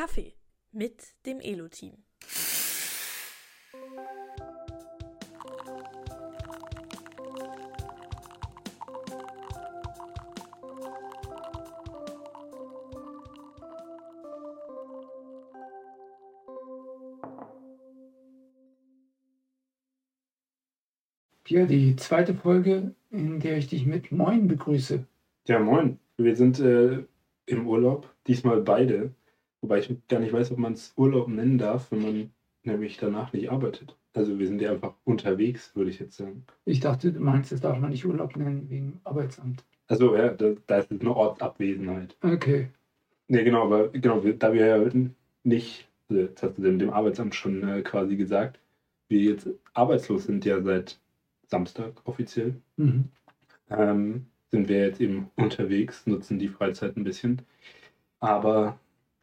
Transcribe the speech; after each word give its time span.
Kaffee 0.00 0.32
mit 0.72 1.14
dem 1.26 1.40
Elo-Team. 1.40 1.92
Hier 21.44 21.66
die 21.66 21.96
zweite 21.96 22.34
Folge, 22.34 22.94
in 23.10 23.40
der 23.40 23.58
ich 23.58 23.66
dich 23.68 23.84
mit 23.84 24.10
Moin 24.10 24.48
begrüße. 24.48 25.04
Ja, 25.46 25.58
moin. 25.58 25.98
Wir 26.16 26.36
sind 26.36 26.58
äh, 26.58 27.04
im 27.44 27.66
Urlaub, 27.66 28.08
diesmal 28.26 28.62
beide. 28.62 29.14
Wobei 29.62 29.78
ich 29.80 29.94
gar 30.08 30.20
nicht 30.20 30.32
weiß, 30.32 30.52
ob 30.52 30.58
man 30.58 30.72
es 30.72 30.92
Urlaub 30.96 31.28
nennen 31.28 31.58
darf, 31.58 31.90
wenn 31.90 32.02
man 32.02 32.30
nämlich 32.64 32.96
danach 32.96 33.32
nicht 33.32 33.50
arbeitet. 33.50 33.96
Also 34.14 34.38
wir 34.38 34.46
sind 34.46 34.60
ja 34.60 34.72
einfach 34.72 34.94
unterwegs, 35.04 35.74
würde 35.76 35.90
ich 35.90 36.00
jetzt 36.00 36.16
sagen. 36.16 36.44
Ich 36.64 36.80
dachte, 36.80 37.12
du 37.12 37.20
meinst, 37.20 37.52
das 37.52 37.60
darf 37.60 37.78
man 37.78 37.90
nicht 37.90 38.04
Urlaub 38.04 38.36
nennen 38.36 38.68
wegen 38.68 39.00
Arbeitsamt. 39.04 39.64
Also 39.86 40.16
ja, 40.16 40.30
da, 40.30 40.52
da 40.66 40.78
ist 40.78 40.90
es 40.90 41.00
eine 41.00 41.14
Ortsabwesenheit. 41.14 42.16
Okay. 42.22 42.68
Nee, 43.28 43.44
genau, 43.44 43.64
aber 43.64 43.88
genau, 43.88 44.20
da 44.20 44.52
wir 44.52 44.66
ja 44.66 44.90
nicht, 45.44 45.88
also 46.08 46.22
jetzt 46.22 46.42
hast 46.42 46.58
du 46.58 46.62
dem, 46.62 46.78
dem 46.78 46.90
Arbeitsamt 46.90 47.34
schon 47.34 47.66
äh, 47.68 47.82
quasi 47.82 48.16
gesagt, 48.16 48.58
wir 49.08 49.20
jetzt 49.20 49.48
arbeitslos 49.74 50.24
sind 50.24 50.44
ja 50.44 50.60
seit 50.62 50.98
Samstag 51.46 52.00
offiziell, 52.04 52.54
Mhm. 52.76 53.04
ähm, 53.70 54.26
sind 54.50 54.68
wir 54.68 54.80
jetzt 54.86 55.00
eben 55.00 55.30
unterwegs, 55.36 56.06
nutzen 56.06 56.38
die 56.38 56.48
Freizeit 56.48 56.96
ein 56.96 57.04
bisschen. 57.04 57.42
Aber 58.18 58.78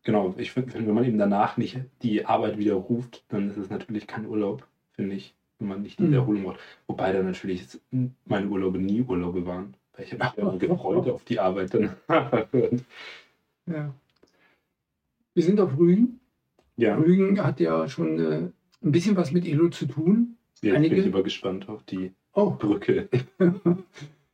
genau, 0.07 0.33
ich 0.37 0.51
finde, 0.51 0.73
wenn 0.73 0.93
man 0.95 1.03
eben 1.03 1.17
danach 1.17 1.57
nicht 1.57 1.77
die 2.01 2.25
Arbeit 2.25 2.57
wieder 2.57 2.75
ruft, 2.75 3.23
dann 3.27 3.49
ist 3.49 3.57
es 3.57 3.69
natürlich 3.69 4.07
kein 4.07 4.25
Urlaub, 4.25 4.65
finde 4.93 5.15
ich, 5.15 5.35
wenn 5.59 5.67
man 5.67 5.81
nicht 5.81 5.99
diese 5.99 6.07
Mhm. 6.09 6.13
Erholung 6.15 6.43
braucht. 6.45 6.59
Wobei 6.87 7.11
dann 7.11 7.25
natürlich 7.25 7.67
meine 8.25 8.47
Urlaube 8.47 8.79
nie 8.79 9.01
Urlaube 9.01 9.45
waren. 9.45 9.75
Weil 9.93 10.05
ich 10.05 10.13
habe 10.13 10.23
mich 10.23 10.37
immer 10.37 10.57
gefreut 10.57 11.09
auf 11.09 11.23
die 11.25 11.39
Arbeit 11.39 11.73
dann. 11.73 11.91
Ja. 13.69 13.93
Wir 15.33 15.43
sind 15.43 15.59
auf 15.59 15.77
Rügen. 15.77 16.21
ja, 16.77 16.95
Rügen 16.95 17.43
hat 17.43 17.59
ja 17.59 17.87
schon 17.89 18.17
äh, 18.19 18.49
ein 18.81 18.91
bisschen 18.93 19.17
was 19.17 19.31
mit 19.33 19.45
Elo 19.45 19.67
zu 19.69 19.85
tun. 19.87 20.37
jetzt 20.61 20.73
einige- 20.77 20.95
bin 20.95 21.03
ich 21.05 21.13
aber 21.13 21.21
gespannt 21.23 21.67
auf 21.67 21.83
die 21.83 22.13
Oh, 22.33 22.51
Brücke. 22.51 23.09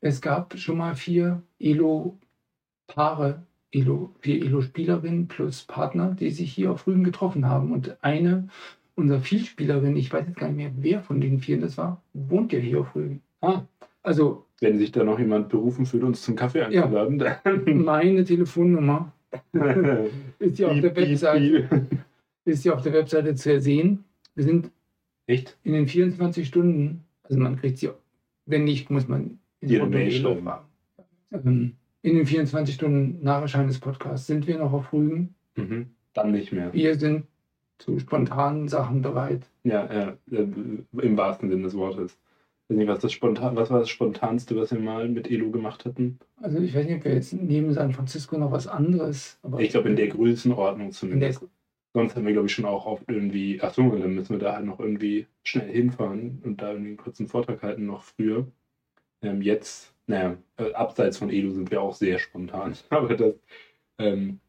es 0.01 0.21
gab 0.21 0.55
schon 0.59 0.77
mal 0.77 0.93
vier 0.95 1.41
Elo-Paare, 1.59 3.41
Elo, 3.73 4.11
vier 4.19 4.43
Elo-Spielerinnen 4.45 5.27
plus 5.27 5.63
Partner, 5.63 6.15
die 6.19 6.29
sich 6.29 6.53
hier 6.53 6.71
auf 6.71 6.85
Rügen 6.85 7.03
getroffen 7.03 7.47
haben. 7.49 7.71
Und 7.71 7.97
eine 8.03 8.47
unserer 8.95 9.19
Vielspielerinnen, 9.19 9.95
ich 9.97 10.13
weiß 10.13 10.27
jetzt 10.27 10.37
gar 10.37 10.47
nicht 10.47 10.57
mehr, 10.57 10.71
wer 10.77 11.01
von 11.01 11.19
den 11.19 11.39
vier 11.39 11.59
das 11.59 11.77
war, 11.77 12.01
wohnt 12.13 12.53
ja 12.53 12.59
hier 12.59 12.81
auf 12.81 12.95
Rügen. 12.95 13.21
Ah, 13.41 13.63
Also 14.03 14.45
wenn 14.61 14.77
sich 14.77 14.91
da 14.91 15.03
noch 15.03 15.19
jemand 15.19 15.49
berufen 15.49 15.85
fühlt, 15.85 16.03
uns 16.03 16.21
zum 16.21 16.35
Kaffee 16.35 16.59
Ja. 16.71 16.83
einzuladen, 16.83 17.19
dann. 17.19 17.35
meine 17.83 18.23
Telefonnummer 18.23 19.11
ist 20.39 20.59
ja 20.59 20.67
auf 20.69 20.79
der 20.79 20.95
Webseite, 20.95 21.67
ist 22.45 22.63
ja 22.63 22.73
auf 22.75 22.83
der 22.83 22.93
Webseite 22.93 23.33
zu 23.33 23.59
sehen. 23.59 24.03
Wir 24.35 24.43
sind 24.43 24.69
Echt? 25.25 25.57
in 25.63 25.73
den 25.73 25.87
24 25.87 26.47
Stunden, 26.47 27.03
also 27.23 27.39
man 27.39 27.55
kriegt 27.55 27.79
sie, 27.79 27.89
wenn 28.45 28.63
nicht, 28.65 28.91
muss 28.91 29.07
man 29.07 29.39
in 29.61 29.81
Runde 29.81 29.97
Mail 29.97 30.11
schreiben. 30.11 30.49
Ähm, 31.31 31.71
in 32.03 32.15
den 32.15 32.27
24 32.27 32.75
Stunden 32.75 33.23
nach 33.23 33.41
Erscheinen 33.41 33.69
des 33.69 33.79
Podcasts 33.79 34.27
sind 34.27 34.45
wir 34.45 34.59
noch 34.59 34.73
auf 34.73 34.93
Rügen. 34.93 35.33
Mhm. 35.55 35.87
Dann 36.13 36.31
nicht 36.31 36.51
mehr. 36.51 36.71
Wir 36.73 36.99
sind 36.99 37.25
zu 37.79 37.97
spontanen 37.97 38.67
Sachen 38.67 39.01
bereit. 39.01 39.49
Ja, 39.63 39.91
ja, 39.91 40.17
äh, 40.31 40.47
im 41.01 41.17
wahrsten 41.17 41.49
Sinne 41.49 41.63
des 41.63 41.75
Wortes. 41.75 42.17
Ich 42.67 42.75
weiß 42.75 42.77
nicht, 42.77 42.87
was, 42.87 42.99
das 42.99 43.11
spontan, 43.11 43.55
was 43.55 43.69
war 43.71 43.79
das 43.79 43.89
Spontanste, 43.89 44.55
was 44.55 44.71
wir 44.71 44.79
mal 44.79 45.09
mit 45.09 45.29
Elo 45.29 45.49
gemacht 45.49 45.85
hatten? 45.85 46.19
Also 46.41 46.59
ich 46.59 46.75
weiß 46.75 46.85
nicht, 46.85 46.97
ob 46.97 47.05
wir 47.05 47.13
jetzt 47.13 47.33
neben 47.33 47.73
San 47.73 47.93
Francisco 47.93 48.37
noch 48.37 48.51
was 48.51 48.67
anderes, 48.67 49.39
aber 49.41 49.59
Ich 49.59 49.69
glaube, 49.69 49.89
in 49.89 49.95
der 49.95 50.07
Größenordnung 50.07 50.87
in 50.87 50.91
der 50.91 50.97
zumindest. 50.97 51.45
Sonst 51.93 52.15
haben 52.15 52.25
wir, 52.25 52.33
glaube 52.33 52.47
ich, 52.47 52.53
schon 52.53 52.65
auch 52.65 52.85
oft 52.85 53.03
irgendwie, 53.07 53.59
ach 53.61 53.73
so, 53.73 53.87
dann 53.89 54.15
müssen 54.15 54.31
wir 54.31 54.39
da 54.39 54.55
halt 54.55 54.65
noch 54.65 54.79
irgendwie 54.79 55.27
schnell 55.43 55.69
hinfahren 55.71 56.41
und 56.43 56.61
da 56.61 56.71
irgendwie 56.71 56.89
einen 56.89 56.97
kurzen 56.97 57.27
Vortrag 57.27 57.61
halten, 57.61 57.85
noch 57.85 58.01
früher. 58.01 58.47
Ähm, 59.21 59.41
jetzt, 59.41 59.92
naja, 60.07 60.37
äh, 60.57 60.73
abseits 60.73 61.17
von 61.17 61.29
Elo 61.29 61.51
sind 61.51 61.71
wir 61.71 61.81
auch 61.81 61.93
sehr 61.95 62.19
spontan, 62.19 62.73
aber 62.89 63.15
das 63.15 63.33
ähm, 63.97 64.39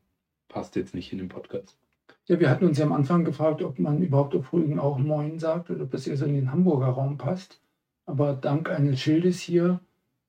passt 0.49 0.77
jetzt 0.77 0.95
nicht 0.95 1.13
in 1.13 1.19
den 1.19 1.29
Podcast. 1.29 1.79
Ja, 2.27 2.41
wir 2.41 2.49
hatten 2.49 2.65
uns 2.67 2.79
ja 2.79 2.87
am 2.87 2.93
Anfang 2.93 3.25
gefragt, 3.25 3.63
ob 3.63 3.79
man 3.79 4.01
überhaupt 4.03 4.35
auf 4.35 4.53
Rügen 4.53 4.79
auch 4.79 4.99
Moin 4.99 5.39
sagt 5.39 5.71
oder 5.71 5.85
ob 5.85 5.91
das 5.91 6.07
eher 6.07 6.17
so 6.17 6.25
in 6.25 6.35
den 6.35 6.51
Hamburger 6.51 6.87
Raum 6.89 7.19
passt. 7.19 7.61
Aber 8.07 8.33
dank 8.35 8.71
eines 8.71 9.01
Schildes 9.01 9.41
hier 9.41 9.81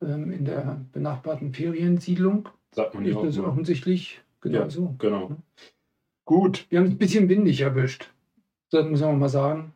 ähm, 0.02 0.32
in 0.32 0.44
der 0.46 0.82
benachbarten 0.92 1.54
Feriensiedlung 1.54 2.50
Sagt 2.72 2.94
man 2.96 3.06
ja 3.06 3.18
ist 3.22 3.26
das 3.26 3.38
mal. 3.38 3.48
offensichtlich 3.50 4.22
genau 4.42 4.60
Ja. 4.60 4.70
so. 4.70 4.96
Genau. 5.00 5.38
Gut. 6.26 6.66
Wir 6.70 6.80
haben 6.80 6.86
es 6.88 6.92
ein 6.92 6.98
bisschen 6.98 7.30
windig 7.30 7.62
erwischt. 7.62 8.12
Das 8.72 8.86
muss 8.86 9.00
man 9.00 9.18
mal 9.20 9.30
sagen, 9.30 9.72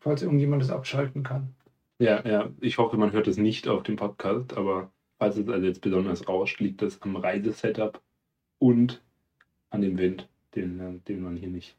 falls 0.00 0.22
irgendjemand 0.22 0.62
das 0.62 0.70
abschalten 0.70 1.24
kann. 1.24 1.55
Ja, 1.98 2.26
ja, 2.26 2.50
ich 2.60 2.76
hoffe, 2.78 2.96
man 2.96 3.12
hört 3.12 3.26
es 3.26 3.38
nicht 3.38 3.68
auf 3.68 3.82
dem 3.82 3.96
Podcast, 3.96 4.56
aber 4.56 4.90
falls 5.18 5.36
es 5.36 5.48
also 5.48 5.66
jetzt 5.66 5.80
besonders 5.80 6.28
rauscht, 6.28 6.60
liegt 6.60 6.82
das 6.82 7.00
am 7.00 7.16
Reisesetup 7.16 8.02
und 8.58 9.02
an 9.70 9.80
dem 9.80 9.96
Wind, 9.96 10.28
den, 10.54 11.02
den 11.08 11.22
man 11.22 11.36
hier 11.36 11.48
nicht 11.48 11.76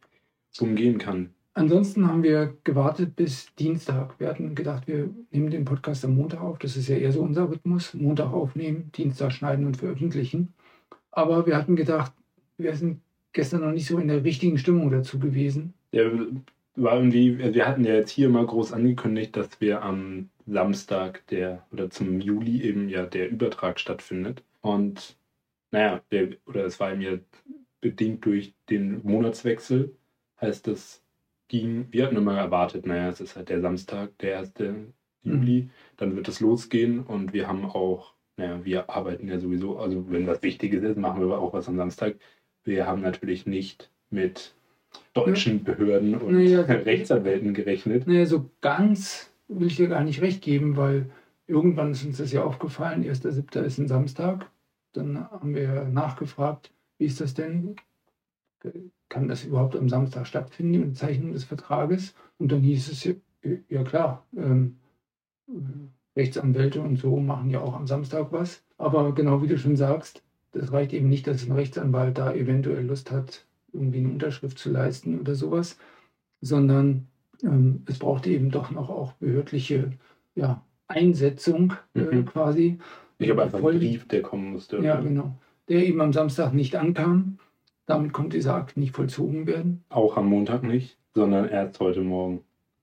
umgehen 0.60 0.98
kann. 0.98 1.30
Ansonsten 1.54 2.08
haben 2.08 2.22
wir 2.22 2.56
gewartet 2.64 3.16
bis 3.16 3.54
Dienstag. 3.56 4.20
Wir 4.20 4.28
hatten 4.28 4.54
gedacht, 4.54 4.88
wir 4.88 5.10
nehmen 5.32 5.50
den 5.50 5.66
Podcast 5.66 6.06
am 6.06 6.16
Montag 6.16 6.42
auf. 6.42 6.60
Das 6.60 6.78
ist 6.78 6.88
ja 6.88 6.98
eher 6.98 7.12
so 7.12 7.22
unser 7.22 7.50
Rhythmus. 7.50 7.96
Montag 7.96 8.32
aufnehmen, 8.32 8.92
Dienstag 8.96 9.32
schneiden 9.32 9.66
und 9.66 9.78
veröffentlichen. 9.78 10.54
Aber 11.12 11.48
wir 11.48 11.58
hatten 11.58 11.76
gedacht, 11.76 12.12
wir 12.58 12.76
sind 12.76 13.02
gestern 13.34 13.62
noch 13.62 13.72
nicht 13.72 13.88
so 13.88 13.98
in 13.98 14.08
der 14.08 14.24
richtigen 14.24 14.60
Stimmung 14.60 14.92
dazu 14.92 15.18
gewesen. 15.18 15.74
Der 15.94 16.12
war 16.78 16.96
irgendwie, 16.98 17.42
also 17.42 17.56
wir 17.56 17.68
hatten 17.68 17.84
ja 17.84 17.96
jetzt 17.96 18.12
hier 18.12 18.30
mal 18.30 18.46
groß 18.46 18.72
angekündigt, 18.74 19.36
dass 19.36 19.60
wir 19.60 19.82
am 19.82 20.30
Samstag 20.46 21.26
der 21.28 21.66
oder 21.72 21.90
zum 21.90 22.22
Juli 22.22 22.62
eben 22.62 22.90
ja 22.90 23.06
der 23.06 23.30
Übertrag 23.30 23.80
stattfindet. 23.80 24.44
Und 24.62 25.18
naja, 25.72 26.02
der, 26.12 26.30
oder 26.46 26.66
es 26.66 26.80
war 26.80 26.94
eben 26.94 27.02
ja 27.02 27.18
bedingt 27.82 28.26
durch 28.26 28.54
den 28.70 29.02
Monatswechsel, 29.04 29.96
heißt 30.40 30.68
das 30.68 31.04
ging, 31.48 31.88
wir 31.92 32.06
hatten 32.06 32.18
immer 32.18 32.38
erwartet, 32.38 32.86
naja, 32.86 33.10
es 33.10 33.22
ist 33.22 33.36
halt 33.36 33.50
der 33.50 33.62
Samstag, 33.62 34.18
der 34.20 34.40
1. 34.40 34.54
Juli, 35.24 35.70
dann 35.98 36.16
wird 36.16 36.28
es 36.28 36.40
losgehen 36.40 37.02
und 37.02 37.34
wir 37.34 37.48
haben 37.48 37.66
auch, 37.66 38.14
naja, 38.38 38.64
wir 38.64 38.90
arbeiten 38.90 39.28
ja 39.28 39.40
sowieso, 39.40 39.78
also 39.80 40.10
wenn 40.12 40.28
was 40.28 40.44
Wichtiges 40.44 40.84
ist, 40.84 40.98
machen 40.98 41.22
wir 41.28 41.38
auch 41.40 41.54
was 41.54 41.68
am 41.68 41.78
Samstag. 41.78 42.18
Wir 42.64 42.86
haben 42.86 43.02
natürlich 43.02 43.46
nicht 43.46 43.92
mit 44.10 44.57
deutschen 45.14 45.64
Behörden 45.64 46.16
und 46.16 46.34
Naja. 46.34 46.62
Rechtsanwälten 46.62 47.54
gerechnet. 47.54 48.08
Naja, 48.08 48.26
so 48.26 48.50
ganz 48.62 49.32
will 49.48 49.68
ich 49.68 49.78
dir 49.78 49.88
gar 49.88 50.04
nicht 50.04 50.22
recht 50.22 50.42
geben, 50.42 50.78
weil 50.78 51.10
irgendwann 51.48 51.92
ist 51.92 52.06
uns 52.06 52.18
das 52.18 52.32
ja 52.32 52.44
aufgefallen. 52.44 53.04
1.7. 53.04 53.62
ist 53.62 53.78
ein 53.78 53.88
Samstag. 53.88 54.50
Dann 54.94 55.30
haben 55.30 55.56
wir 55.56 55.86
nachgefragt, 55.86 56.72
wie 56.98 57.06
ist 57.06 57.22
das 57.22 57.34
denn? 57.34 57.76
Kann 59.10 59.28
das 59.28 59.46
überhaupt 59.46 59.76
am 59.76 59.90
Samstag 59.90 60.28
stattfinden, 60.28 60.74
die 60.74 60.80
Unterzeichnung 60.80 61.34
des 61.34 61.44
Vertrages? 61.44 62.14
Und 62.38 62.52
dann 62.52 62.62
hieß 62.62 62.92
es, 62.92 63.16
ja, 63.70 63.84
klar, 63.84 64.26
ähm, 64.36 64.78
Rechtsanwälte 66.16 66.82
und 66.82 66.98
so 66.98 67.18
machen 67.18 67.50
ja 67.50 67.62
auch 67.62 67.76
am 67.76 67.88
Samstag 67.88 68.32
was. 68.32 68.64
Aber 68.78 69.14
genau 69.14 69.42
wie 69.42 69.48
du 69.48 69.58
schon 69.58 69.76
sagst, 69.76 70.24
das 70.52 70.72
reicht 70.72 70.94
eben 70.94 71.10
nicht, 71.10 71.28
dass 71.28 71.46
ein 71.46 71.52
Rechtsanwalt 71.52 72.18
da 72.18 72.34
eventuell 72.34 72.86
Lust 72.86 73.12
hat, 73.12 73.46
irgendwie 73.74 74.00
eine 74.00 74.10
Unterschrift 74.10 74.58
zu 74.60 74.72
leisten 74.72 75.20
oder 75.20 75.36
sowas, 75.36 75.78
sondern 76.42 77.08
ähm, 77.44 77.84
es 77.88 78.00
brauchte 78.00 78.30
eben 78.30 78.50
doch 78.52 78.72
noch 78.72 78.90
auch 78.90 79.14
behördliche 79.14 79.92
ja, 80.36 80.64
Einsetzung 80.88 81.74
äh, 81.96 82.02
Mhm. 82.02 82.26
quasi. 82.26 82.80
Ich 83.20 83.30
habe 83.30 83.44
einfach 83.44 83.64
einen 83.64 83.80
Brief, 83.80 84.08
der 84.08 84.22
kommen 84.22 84.52
musste. 84.52 84.78
Ja, 84.78 85.00
genau. 85.02 85.36
Der 85.68 85.86
eben 85.86 86.02
am 86.02 86.14
Samstag 86.14 86.54
nicht 86.54 86.76
ankam. 86.76 87.40
Damit 87.88 88.14
konnte 88.14 88.38
dieser 88.38 88.54
Akt 88.56 88.78
nicht 88.78 88.96
vollzogen 88.96 89.48
werden. 89.48 89.84
Auch 89.90 90.18
am 90.18 90.28
Montag 90.28 90.64
nicht, 90.64 90.98
sondern 91.16 91.48
erst 91.50 91.80
heute 91.80 92.02
Morgen. 92.02 92.42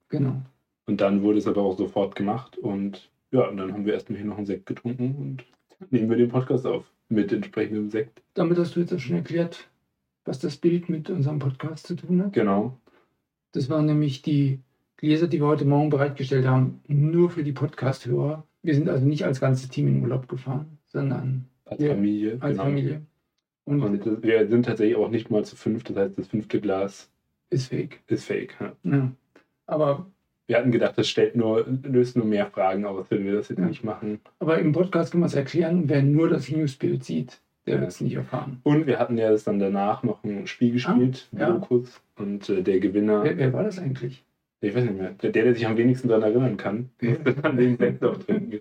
Genau. 0.08 0.42
Und 0.86 1.00
dann 1.00 1.22
wurde 1.22 1.38
es 1.38 1.46
aber 1.46 1.62
auch 1.62 1.76
sofort 1.76 2.14
gemacht 2.16 2.58
und 2.58 3.10
ja, 3.30 3.48
und 3.48 3.56
dann 3.56 3.72
haben 3.72 3.84
wir 3.86 3.94
erstmal 3.94 4.18
hier 4.18 4.26
noch 4.28 4.36
einen 4.36 4.46
Sekt 4.46 4.66
getrunken 4.66 5.14
und 5.16 5.44
nehmen 5.90 6.08
wir 6.08 6.16
den 6.16 6.28
Podcast 6.28 6.66
auf 6.66 6.84
mit 7.08 7.32
entsprechendem 7.32 7.90
Sekt. 7.90 8.22
Damit 8.34 8.58
hast 8.58 8.76
du 8.76 8.80
jetzt 8.80 8.92
auch 8.92 8.98
schon 8.98 9.16
erklärt, 9.16 9.68
was 10.24 10.38
das 10.38 10.56
Bild 10.56 10.88
mit 10.88 11.10
unserem 11.10 11.38
Podcast 11.38 11.86
zu 11.86 11.96
tun 11.96 12.22
hat. 12.22 12.32
Genau. 12.32 12.78
Das 13.52 13.68
waren 13.68 13.86
nämlich 13.86 14.22
die 14.22 14.60
Gläser, 14.96 15.26
die 15.28 15.40
wir 15.40 15.46
heute 15.46 15.64
Morgen 15.64 15.90
bereitgestellt 15.90 16.46
haben, 16.46 16.80
nur 16.88 17.30
für 17.30 17.44
die 17.44 17.52
Podcast-Hörer. 17.52 18.44
Wir 18.62 18.74
sind 18.74 18.88
also 18.88 19.04
nicht 19.06 19.24
als 19.24 19.40
ganzes 19.40 19.68
Team 19.68 19.88
in 19.88 20.02
Urlaub 20.02 20.28
gefahren, 20.28 20.78
sondern 20.86 21.44
Als 21.66 21.80
Ja, 21.82 21.90
Familie. 21.94 22.38
als 22.40 22.52
genau. 22.52 22.64
Familie. 22.64 23.02
Und, 23.66 23.82
Und 23.82 24.22
wir 24.22 24.46
sind 24.48 24.66
tatsächlich 24.66 24.96
auch 24.96 25.08
nicht 25.10 25.30
mal 25.30 25.44
zu 25.44 25.56
fünf, 25.56 25.84
das 25.84 25.96
heißt, 25.96 26.18
das 26.18 26.28
fünfte 26.28 26.60
Glas 26.60 27.10
ist 27.50 27.68
fake. 27.68 28.00
ist 28.08 28.24
fake. 28.26 28.54
Ja. 28.60 28.72
Ja. 28.82 29.12
Aber, 29.66 30.06
Wir 30.46 30.58
hatten 30.58 30.70
gedacht, 30.72 30.98
das 30.98 31.08
stellt 31.08 31.36
nur, 31.36 31.66
löst 31.84 32.16
nur 32.16 32.26
mehr 32.26 32.46
Fragen 32.46 32.84
aus, 32.84 33.06
wenn 33.10 33.24
wir 33.24 33.32
das 33.34 33.48
jetzt 33.48 33.58
Ja. 33.60 33.66
nicht 33.66 33.82
machen. 33.84 34.20
aber 34.38 34.58
im 34.58 34.72
Podcast 34.72 35.12
kann 35.12 35.20
man 35.20 35.28
es 35.28 35.34
erklären, 35.34 35.84
wer 35.88 36.02
nur 36.02 36.28
das 36.28 36.50
Newsbild 36.50 37.02
sieht, 37.04 37.40
der 37.66 37.74
Ja. 37.76 37.80
wird 37.80 37.90
es 37.90 38.00
nicht 38.00 38.14
erfahren. 38.14 38.60
Und 38.62 38.86
wir 38.86 38.98
hatten 38.98 39.16
ja 39.18 39.30
das 39.30 39.44
dann 39.44 39.58
danach 39.58 40.02
noch 40.02 40.22
ein 40.24 40.46
Spiel 40.46 40.72
gespielt, 40.72 41.28
Ah, 41.34 41.38
ja. 41.40 41.48
Lokus. 41.48 42.00
Und 42.16 42.48
äh, 42.48 42.62
der 42.62 42.80
Gewinner, 42.80 43.24
Wer, 43.24 43.36
wer 43.38 43.52
war 43.52 43.64
das 43.64 43.78
eigentlich? 43.78 44.24
ich 44.60 44.74
weiß 44.74 44.84
nicht 44.84 44.96
mehr, 44.98 45.10
der, 45.12 45.30
der 45.30 45.54
sich 45.54 45.66
am 45.66 45.76
wenigsten 45.76 46.08
daran 46.08 46.22
erinnern 46.22 46.56
kann, 46.56 46.88
musste 47.02 47.34
dann 47.34 47.56
den 47.56 47.76
Sekt 47.76 48.02
auch 48.04 48.16
trinken. 48.16 48.60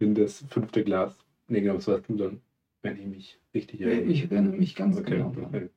In 0.00 0.14
das 0.14 0.44
fünfte 0.48 0.82
Glas. 0.82 1.16
Nee, 1.46 1.60
genau, 1.60 1.74
das 1.74 1.86
warst 1.86 2.08
du 2.08 2.16
dann, 2.16 2.40
wenn 2.82 2.96
ich 2.98 3.06
mich 3.06 3.38
richtig 3.54 3.80
erinnere. 3.82 4.04
Ich 4.10 4.30
erinnere 4.30 4.56
mich 4.56 4.74
ganz 4.74 4.98
okay, 4.98 5.12
genau 5.18 5.32
okay. 5.36 5.68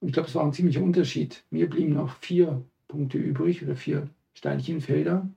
Ich 0.00 0.12
glaube, 0.12 0.28
es 0.28 0.34
war 0.36 0.44
ein 0.44 0.52
ziemlicher 0.52 0.82
Unterschied. 0.82 1.42
Mir 1.50 1.68
blieben 1.68 1.94
noch 1.94 2.14
vier 2.18 2.62
Punkte 2.86 3.18
übrig 3.18 3.64
oder 3.64 3.74
vier 3.74 4.08
Steinchenfelder 4.34 5.28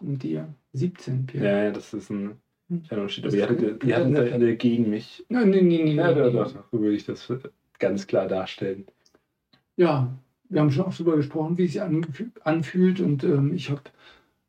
und 0.00 0.22
dir 0.22 0.54
17, 0.74 1.26
Pierre. 1.26 1.44
Ja, 1.46 1.64
ja, 1.64 1.70
das 1.72 1.92
ist 1.92 2.10
ein 2.10 2.36
Hm. 2.68 2.82
Unterschied. 2.90 3.24
Das 3.24 3.34
Aber 3.34 3.38
ihr 3.38 3.44
ist 3.44 3.50
hattet, 3.50 3.84
ihr 3.84 3.96
hattet 3.96 4.16
ja 4.16 4.34
alle 4.34 4.56
gegen 4.56 4.90
mich. 4.90 5.24
Nein, 5.28 5.50
nein, 5.50 5.68
nein, 5.68 5.84
nein. 5.84 5.96
Ja, 5.96 6.12
doch, 6.12 6.32
doch, 6.32 6.64
so 6.72 6.80
würde 6.80 6.96
ich 6.96 7.04
das 7.04 7.32
ganz 7.78 8.06
klar 8.06 8.26
darstellen. 8.26 8.86
Ja, 9.76 10.16
wir 10.48 10.60
haben 10.60 10.70
schon 10.70 10.84
oft 10.86 10.98
darüber 10.98 11.16
gesprochen, 11.16 11.58
wie 11.58 11.64
es 11.64 11.72
sich 11.72 11.82
anfühlt. 12.42 13.00
Und 13.00 13.24
ähm, 13.24 13.54
ich 13.54 13.70
habe 13.70 13.82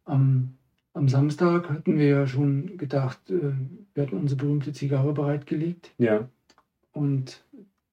am, 0.05 0.53
am 0.93 1.09
Samstag 1.09 1.69
hatten 1.69 1.97
wir 1.97 2.07
ja 2.07 2.27
schon 2.27 2.77
gedacht, 2.77 3.29
äh, 3.29 3.53
wir 3.93 4.03
hatten 4.03 4.17
unsere 4.17 4.39
berühmte 4.39 4.71
Zigarre 4.73 5.13
bereitgelegt 5.13 5.91
Ja, 5.97 6.29
und 6.93 7.43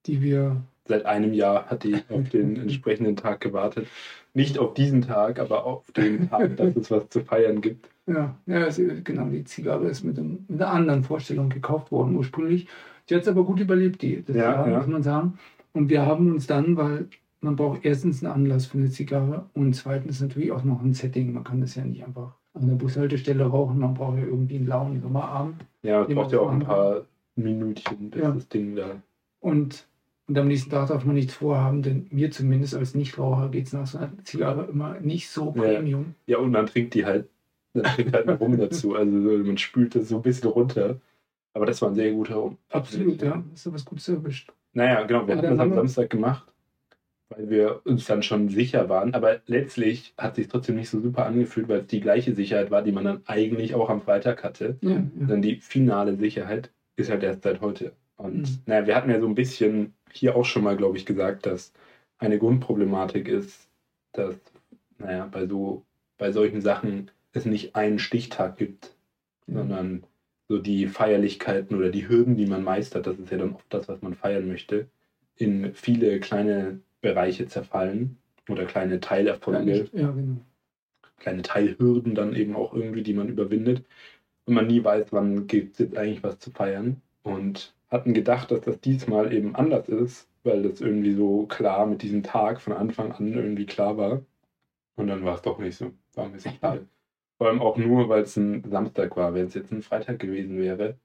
die 0.06 0.23
wir, 0.23 0.62
seit 0.87 1.06
einem 1.06 1.32
Jahr 1.32 1.67
hat 1.67 1.85
die 1.85 1.97
auf 2.09 2.29
den 2.32 2.56
entsprechenden 2.56 3.17
Tag 3.17 3.41
gewartet. 3.41 3.88
Nicht 4.32 4.59
auf 4.59 4.75
diesen 4.75 5.03
Tag, 5.03 5.38
aber 5.38 5.65
auf 5.65 5.91
den 5.93 6.29
Tag, 6.29 6.56
dass 6.56 6.76
es 6.76 6.91
was 6.91 7.09
zu 7.09 7.25
feiern 7.25 7.61
gibt. 7.61 7.88
Ja, 8.06 8.36
ja 8.46 8.68
genau, 9.02 9.26
die 9.28 9.44
Zigarre 9.44 9.86
ist 9.86 10.04
mit, 10.04 10.18
einem, 10.18 10.44
mit 10.48 10.60
einer 10.62 10.70
anderen 10.72 11.04
Vorstellung 11.04 11.48
gekauft 11.48 11.90
worden 11.92 12.16
ursprünglich. 12.16 12.68
Die 13.08 13.14
hat 13.14 13.22
es 13.22 13.28
aber 13.28 13.44
gut 13.44 13.60
überlebt, 13.60 14.02
die, 14.02 14.22
das 14.24 14.36
Ja, 14.36 14.52
Jahr, 14.52 14.68
ja. 14.68 14.78
muss 14.78 14.86
man 14.86 15.02
sagen. 15.02 15.38
Und 15.72 15.88
wir 15.88 16.06
haben 16.06 16.30
uns 16.32 16.46
dann, 16.46 16.76
weil 16.76 17.08
man 17.40 17.56
braucht 17.56 17.84
erstens 17.84 18.24
einen 18.24 18.32
Anlass 18.32 18.66
für 18.66 18.78
eine 18.78 18.90
Zigarre 18.90 19.46
und 19.54 19.74
zweitens 19.74 20.20
natürlich 20.20 20.52
auch 20.52 20.64
noch 20.64 20.82
ein 20.82 20.94
Setting. 20.94 21.32
Man 21.32 21.44
kann 21.44 21.60
das 21.60 21.74
ja 21.74 21.84
nicht 21.84 22.04
einfach 22.04 22.34
an 22.54 22.68
der 22.68 22.76
Bushaltestelle 22.76 23.44
rauchen, 23.44 23.80
man 23.80 23.94
braucht 23.94 24.16
ja 24.16 24.24
irgendwie 24.24 24.56
einen 24.56 24.66
lauen 24.68 25.00
Sommerabend. 25.02 25.56
Ja, 25.82 26.02
es 26.04 26.14
braucht 26.14 26.32
ja 26.32 26.38
auch 26.38 26.50
ein 26.52 26.60
paar 26.60 27.02
Minütchen, 27.34 28.10
bis 28.10 28.22
Ja. 28.22 28.30
das 28.30 28.48
Ding 28.48 28.76
da. 28.76 29.02
Und, 29.40 29.86
und 30.28 30.38
am 30.38 30.46
nächsten 30.46 30.70
Tag 30.70 30.88
darf 30.88 31.04
man 31.04 31.16
nichts 31.16 31.34
vorhaben, 31.34 31.82
denn 31.82 32.06
mir 32.10 32.30
zumindest 32.30 32.74
als 32.76 32.94
Nichtraucher 32.94 33.48
geht 33.48 33.66
es 33.66 33.72
nach 33.72 33.86
so 33.88 33.98
einer 33.98 34.12
Zigarre 34.22 34.66
immer 34.70 35.00
nicht 35.00 35.28
so 35.28 35.52
Ja. 35.56 35.62
Premium. 35.62 36.14
Ja, 36.26 36.38
und 36.38 36.52
man 36.52 36.66
trinkt 36.66 36.94
die 36.94 37.04
halt, 37.04 37.28
dann 37.75 37.85
trinkt 37.94 38.15
halt 38.15 38.29
einen 38.29 38.38
Rum 38.38 38.56
dazu. 38.59 38.94
Also 38.94 39.21
so, 39.21 39.29
man 39.44 39.59
spült 39.59 39.94
das 39.94 40.09
so 40.09 40.17
ein 40.17 40.23
bisschen 40.23 40.49
runter. 40.49 41.00
Aber 41.53 41.67
das 41.67 41.81
war 41.82 41.91
ein 41.91 41.94
sehr 41.94 42.12
guter 42.12 42.37
Rum. 42.37 42.59
Absolut, 42.71 43.23
ja. 43.23 43.43
Hast 43.53 43.67
du 43.67 43.73
was 43.73 43.85
Gutes 43.85 44.09
erwischt. 44.09 44.53
Naja, 44.73 45.05
genau, 45.05 45.26
wir 45.26 45.37
hatten 45.37 45.47
dann 45.47 45.56
das 45.56 45.61
am 45.61 45.71
haben 45.71 45.76
Samstag 45.76 46.11
gemacht, 46.11 46.53
weil 47.29 47.49
wir 47.49 47.81
uns 47.85 48.06
dann 48.06 48.25
schon 48.25 48.49
sicher 48.49 48.88
waren. 48.88 49.15
Aber 49.15 49.41
letztlich 49.47 50.15
hat 50.19 50.35
sich 50.35 50.49
trotzdem 50.49 50.75
nicht 50.75 50.91
so 50.91 51.00
super 51.00 51.26
angefühlt, 51.26 51.69
weil 51.69 51.81
es 51.81 51.87
die 51.87 52.00
gleiche 52.00 52.35
Sicherheit 52.35 52.73
war, 52.73 52.82
die 52.82 52.91
man 52.91 53.05
dann 53.05 53.23
eigentlich 53.26 53.75
auch 53.76 53.88
am 53.88 54.03
Freitag 54.03 54.43
hatte. 54.43 54.79
Ja, 54.81 54.91
ja. 54.91 55.03
Dann 55.29 55.43
die 55.43 55.56
finale 55.61 56.17
Sicherheit 56.17 56.71
ist 56.97 57.11
halt 57.11 57.23
erst 57.23 57.43
seit 57.43 57.61
heute. 57.61 57.93
Und 58.17 58.38
Mhm. 58.43 58.59
naja, 58.67 58.87
wir 58.87 58.97
hatten 58.97 59.11
ja 59.11 59.21
so 59.21 59.26
ein 59.29 59.35
bisschen 59.37 59.94
hier 60.11 60.35
auch 60.35 60.44
schon 60.44 60.65
mal, 60.65 60.76
glaube 60.76 60.97
ich, 60.97 61.06
gesagt, 61.06 61.47
dass 61.47 61.73
eine 62.19 62.38
Grundproblematik 62.38 63.29
ist, 63.29 63.69
dass, 64.12 64.37
naja, 64.99 65.29
bei 65.31 65.47
so, 65.47 65.85
bei 66.19 66.32
solchen 66.32 66.61
Sachen 66.61 67.11
es 67.34 67.44
nicht 67.44 67.76
einen 67.76 67.98
Stichtag 67.98 68.56
gibt, 68.56 68.94
Ja. 69.46 69.58
sondern 69.58 70.04
so 70.48 70.58
die 70.58 70.86
Feierlichkeiten 70.86 71.76
oder 71.76 71.90
die 71.90 72.08
Hürden, 72.08 72.36
die 72.36 72.46
man 72.46 72.62
meistert, 72.64 73.06
das 73.06 73.19
ist 73.19 73.31
ja 73.31 73.38
dann 73.38 73.54
oft 73.54 73.66
das, 73.70 73.88
was 73.88 74.02
man 74.02 74.14
feiern 74.14 74.46
möchte, 74.48 74.88
in 75.36 75.72
viele 75.75 76.20
kleine 76.20 76.81
Bereiche 77.00 77.46
zerfallen 77.46 78.19
oder 78.48 78.64
kleine 78.66 79.00
Teilerfolge 79.00 79.88
Ja, 79.92 80.10
genau. 80.10 80.36
kleine 81.19 81.42
Teilhürden 81.42 82.14
dann 82.14 82.34
eben 82.36 82.56
auch 82.56 82.75
irgendwie, 82.75 83.02
die 83.02 83.14
man 83.14 83.28
überwindet. 83.28 83.84
Und 84.46 84.54
man 84.54 84.66
nie 84.66 84.84
weiß, 84.84 85.06
wann 85.12 85.46
gibt 85.46 85.72
es 85.72 85.78
jetzt 85.78 85.96
eigentlich 85.96 86.22
was 86.22 86.38
zu 86.38 86.50
feiern. 86.50 87.00
Und 87.22 87.75
hatten 87.88 88.12
gedacht, 88.12 88.50
dass 88.50 88.60
das 88.60 88.80
diesmal 88.80 89.32
eben 89.32 89.54
anders 89.54 89.88
ist, 89.88 90.28
weil 90.42 90.62
das 90.62 90.82
irgendwie 90.82 91.14
so 91.14 91.46
klar 91.46 91.87
mit 91.87 92.02
diesem 92.02 92.22
Tag 92.22 92.60
von 92.60 92.75
Anfang 92.75 93.12
an 93.12 93.32
irgendwie 93.32 93.64
klar 93.66 93.96
war. 93.96 94.20
Und 94.96 95.06
dann 95.06 95.25
war 95.25 95.37
es 95.37 95.42
doch 95.42 95.58
nicht 95.58 95.76
so. 95.76 95.92
War 96.14 96.26
ein 96.26 96.32
bisschen 96.32 96.52
schade. 96.60 96.87
Vor 97.38 97.48
allem 97.48 97.60
auch 97.62 97.76
nur, 97.76 98.08
weil 98.08 98.22
es 98.22 98.36
ein 98.36 98.62
Samstag 98.70 99.16
war. 99.16 99.34
Wenn 99.34 99.46
es 99.46 99.54
jetzt 99.54 99.72
ein 99.72 99.82
Freitag 99.82 100.19
gewesen 100.20 100.58
wäre, 100.58 100.98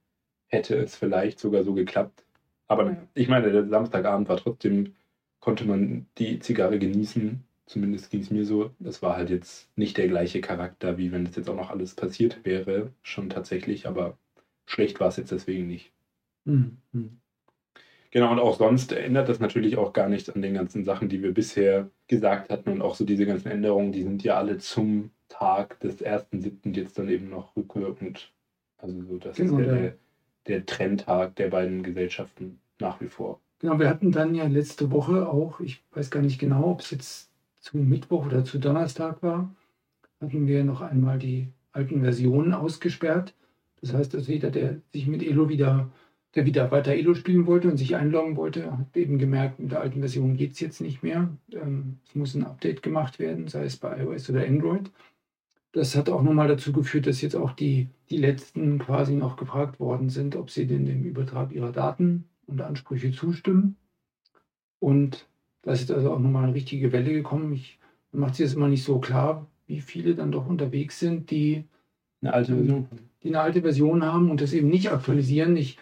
hätte 0.47 0.75
es 0.77 0.95
vielleicht 0.95 1.39
sogar 1.39 1.63
so 1.63 1.73
geklappt. 1.73 2.25
Aber 2.67 2.85
Ja. 2.91 3.07
ich 3.15 3.27
meine, 3.29 3.51
der 3.51 3.67
Samstagabend 3.67 4.29
war 4.29 4.37
trotzdem, 4.37 4.93
konnte 5.39 5.65
man 5.65 6.07
die 6.17 6.39
Zigarre 6.39 6.79
genießen. 6.79 7.43
Zumindest 7.65 8.11
ging 8.11 8.21
es 8.21 8.31
mir 8.31 8.45
so. 8.45 8.71
Das 8.79 9.01
war 9.01 9.15
halt 9.15 9.29
jetzt 9.29 9.69
nicht 9.77 9.97
der 9.97 10.07
gleiche 10.07 10.41
Charakter, 10.41 10.97
wie 10.97 11.11
wenn 11.11 11.25
das 11.25 11.35
jetzt 11.35 11.49
auch 11.49 11.55
noch 11.55 11.69
alles 11.71 11.95
passiert 11.95 12.45
wäre. 12.45 12.93
Schon 13.03 13.29
tatsächlich, 13.29 13.87
aber 13.87 14.17
schlecht 14.65 14.99
war 14.99 15.09
es 15.09 15.17
jetzt 15.17 15.31
deswegen 15.31 15.67
nicht. 15.67 15.91
Mhm. 16.45 16.77
Mhm. 16.91 17.19
Genau, 18.11 18.31
und 18.31 18.39
auch 18.39 18.57
sonst 18.57 18.91
ändert 18.91 19.29
das 19.29 19.39
natürlich 19.39 19.77
auch 19.77 19.93
gar 19.93 20.09
nichts 20.09 20.29
an 20.29 20.41
den 20.41 20.53
ganzen 20.55 20.83
Sachen, 20.83 21.09
die 21.09 21.21
wir 21.21 21.33
bisher 21.33 21.91
gesagt 22.07 22.49
hatten. 22.51 22.71
Und 22.71 22.81
auch 22.81 22.95
so 22.95 23.05
diese 23.05 23.25
ganzen 23.25 23.49
Änderungen, 23.51 23.91
die 23.91 24.03
sind 24.03 24.23
ja 24.23 24.37
alle 24.37 24.57
zum 24.57 25.11
Tag 25.29 25.79
des 25.79 26.01
1.7. 26.03 26.73
jetzt 26.75 26.97
dann 26.99 27.07
eben 27.09 27.29
noch 27.29 27.55
rückwirkend. 27.55 28.31
Also 28.77 29.01
so, 29.03 29.17
das 29.17 29.37
Genau, 29.37 29.59
ist 29.59 29.65
ja 29.67 29.73
der- 29.73 29.81
der, 29.81 29.93
der 30.47 30.65
Trendtag 30.65 31.35
der 31.35 31.49
beiden 31.49 31.83
Gesellschaften 31.83 32.59
nach 32.79 32.99
wie 33.01 33.07
vor. 33.07 33.39
Genau, 33.59 33.77
wir 33.79 33.89
hatten 33.89 34.11
dann 34.11 34.35
ja 34.35 34.45
letzte 34.47 34.91
Woche 34.91 35.27
auch, 35.27 35.59
ich 35.59 35.83
weiß 35.91 36.09
gar 36.11 36.21
nicht 36.21 36.39
genau, 36.39 36.71
ob 36.71 36.81
es 36.81 36.91
jetzt 36.91 37.29
zu 37.59 37.77
Mittwoch 37.77 38.25
oder 38.25 38.43
zu 38.45 38.57
Donnerstag 38.57 39.21
war, 39.21 39.53
hatten 40.21 40.47
wir 40.47 40.63
noch 40.63 40.81
einmal 40.81 41.19
die 41.19 41.49
alten 41.73 42.01
Versionen 42.01 42.53
ausgesperrt. 42.53 43.33
Das 43.81 43.93
heißt, 43.93 44.13
dass 44.13 44.27
jeder, 44.27 44.49
der 44.49 44.77
sich 44.91 45.07
mit 45.07 45.21
Elo 45.23 45.49
wieder, 45.49 45.89
der 46.35 46.45
wieder 46.45 46.71
weiter 46.71 46.93
Elo 46.93 47.13
spielen 47.15 47.47
wollte 47.47 47.69
und 47.69 47.77
sich 47.77 47.95
einloggen 47.95 48.37
wollte, 48.37 48.71
hat 48.77 48.95
eben 48.95 49.17
gemerkt, 49.17 49.59
mit 49.59 49.71
der 49.71 49.81
alten 49.81 49.99
Version 49.99 50.35
geht 50.37 50.53
es 50.53 50.59
jetzt 50.61 50.79
nicht 50.81 51.03
mehr. 51.03 51.29
Ähm, 51.51 51.97
es 52.07 52.15
muss 52.15 52.35
ein 52.35 52.45
Update 52.45 52.81
gemacht 52.81 53.19
werden, 53.19 53.47
sei 53.49 53.63
es 53.65 53.77
bei 53.77 54.01
iOS 54.01 54.29
oder 54.29 54.45
Android. 54.45 54.89
Das 55.71 55.95
hat 55.95 56.09
auch 56.09 56.23
nochmal 56.23 56.47
dazu 56.47 56.73
geführt, 56.73 57.05
dass 57.05 57.21
jetzt 57.21 57.35
auch 57.35 57.51
die, 57.53 57.89
die 58.09 58.17
letzten 58.17 58.79
quasi 58.79 59.13
noch 59.13 59.37
gefragt 59.37 59.79
worden 59.79 60.09
sind, 60.09 60.35
ob 60.35 60.49
sie 60.49 60.65
denn 60.65 60.85
dem 60.85 61.03
Übertrag 61.03 61.51
ihrer 61.51 61.71
Daten 61.71 62.25
und 62.47 62.61
Ansprüche 62.61 63.11
zustimmen. 63.11 63.75
Und 64.79 65.27
da 65.61 65.73
ist 65.73 65.81
jetzt 65.81 65.91
also 65.91 66.11
auch 66.11 66.19
nochmal 66.19 66.45
eine 66.45 66.55
richtige 66.55 66.91
Welle 66.91 67.11
gekommen. 67.11 67.53
Ich 67.53 67.79
man 68.11 68.21
macht 68.21 68.35
sich 68.35 68.45
das 68.45 68.55
immer 68.55 68.67
nicht 68.67 68.83
so 68.83 68.99
klar, 68.99 69.47
wie 69.67 69.81
viele 69.81 70.15
dann 70.15 70.31
doch 70.31 70.47
unterwegs 70.47 70.99
sind, 70.99 71.29
die, 71.31 71.65
Eine 72.21 72.33
alte 72.33 72.55
Version. 72.55 72.87
die 73.23 73.27
eine 73.27 73.41
alte 73.41 73.61
Version 73.61 74.03
haben 74.03 74.31
und 74.31 74.41
das 74.41 74.53
eben 74.53 74.69
nicht 74.69 74.91
aktualisieren. 74.91 75.55
Ich 75.55 75.77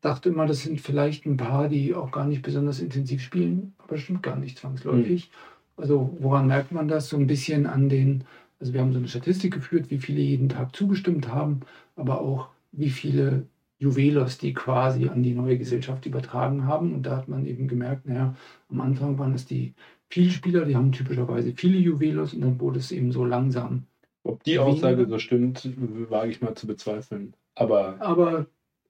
dachte 0.00 0.28
immer, 0.28 0.46
das 0.46 0.62
sind 0.62 0.80
vielleicht 0.80 1.26
ein 1.26 1.36
paar, 1.36 1.68
die 1.68 1.94
auch 1.94 2.10
gar 2.10 2.26
nicht 2.26 2.42
besonders 2.42 2.80
intensiv 2.80 3.22
spielen, 3.22 3.74
aber 3.78 3.94
das 3.94 4.02
stimmt 4.02 4.22
gar 4.22 4.36
nicht 4.36 4.58
zwangsläufig. 4.58 5.30
Also 5.76 6.14
woran 6.20 6.46
merkt 6.46 6.72
man 6.72 6.88
das? 6.88 7.08
So 7.08 7.16
ein 7.16 7.26
bisschen 7.26 7.66
an 7.66 7.88
den, 7.88 8.24
also 8.60 8.72
wir 8.74 8.80
haben 8.80 8.92
so 8.92 8.98
eine 8.98 9.08
Statistik 9.08 9.54
geführt, 9.54 9.90
wie 9.90 9.98
viele 9.98 10.20
jeden 10.20 10.48
Tag 10.48 10.76
zugestimmt 10.76 11.28
haben, 11.28 11.60
aber 11.96 12.20
auch 12.20 12.48
wie 12.72 12.90
viele 12.90 13.46
Juwelos 13.78 14.36
die 14.36 14.52
quasi 14.52 15.08
an 15.08 15.22
die 15.22 15.34
neue 15.34 15.56
Gesellschaft 15.58 16.04
übertragen 16.06 16.66
haben. 16.66 16.94
Und 16.94 17.04
da 17.04 17.16
hat 17.16 17.28
man 17.28 17.46
eben 17.46 17.66
gemerkt, 17.66 18.06
naja, 18.06 18.36
am 18.68 18.80
Anfang 18.80 19.18
waren 19.18 19.34
es 19.34 19.46
die 19.46 19.74
Vielspieler, 20.10 20.66
die 20.66 20.76
haben 20.76 20.92
typischerweise 20.92 21.52
viele 21.54 21.78
Juwelos 21.78 22.34
und 22.34 22.42
dann 22.42 22.60
wurde 22.60 22.78
es 22.78 22.92
eben 22.92 23.10
so 23.12 23.24
langsam. 23.24 23.86
Ob 24.22 24.44
die? 24.44 24.58
Aussage 24.58 25.06
so 25.08 25.18
stimmt, 25.18 25.68
wage 26.10 26.30
ich 26.30 26.42
mal 26.42 26.54
zu 26.54 26.66
bezweifeln. 26.66 27.34
Aber 27.54 27.96
Aber 28.00 28.46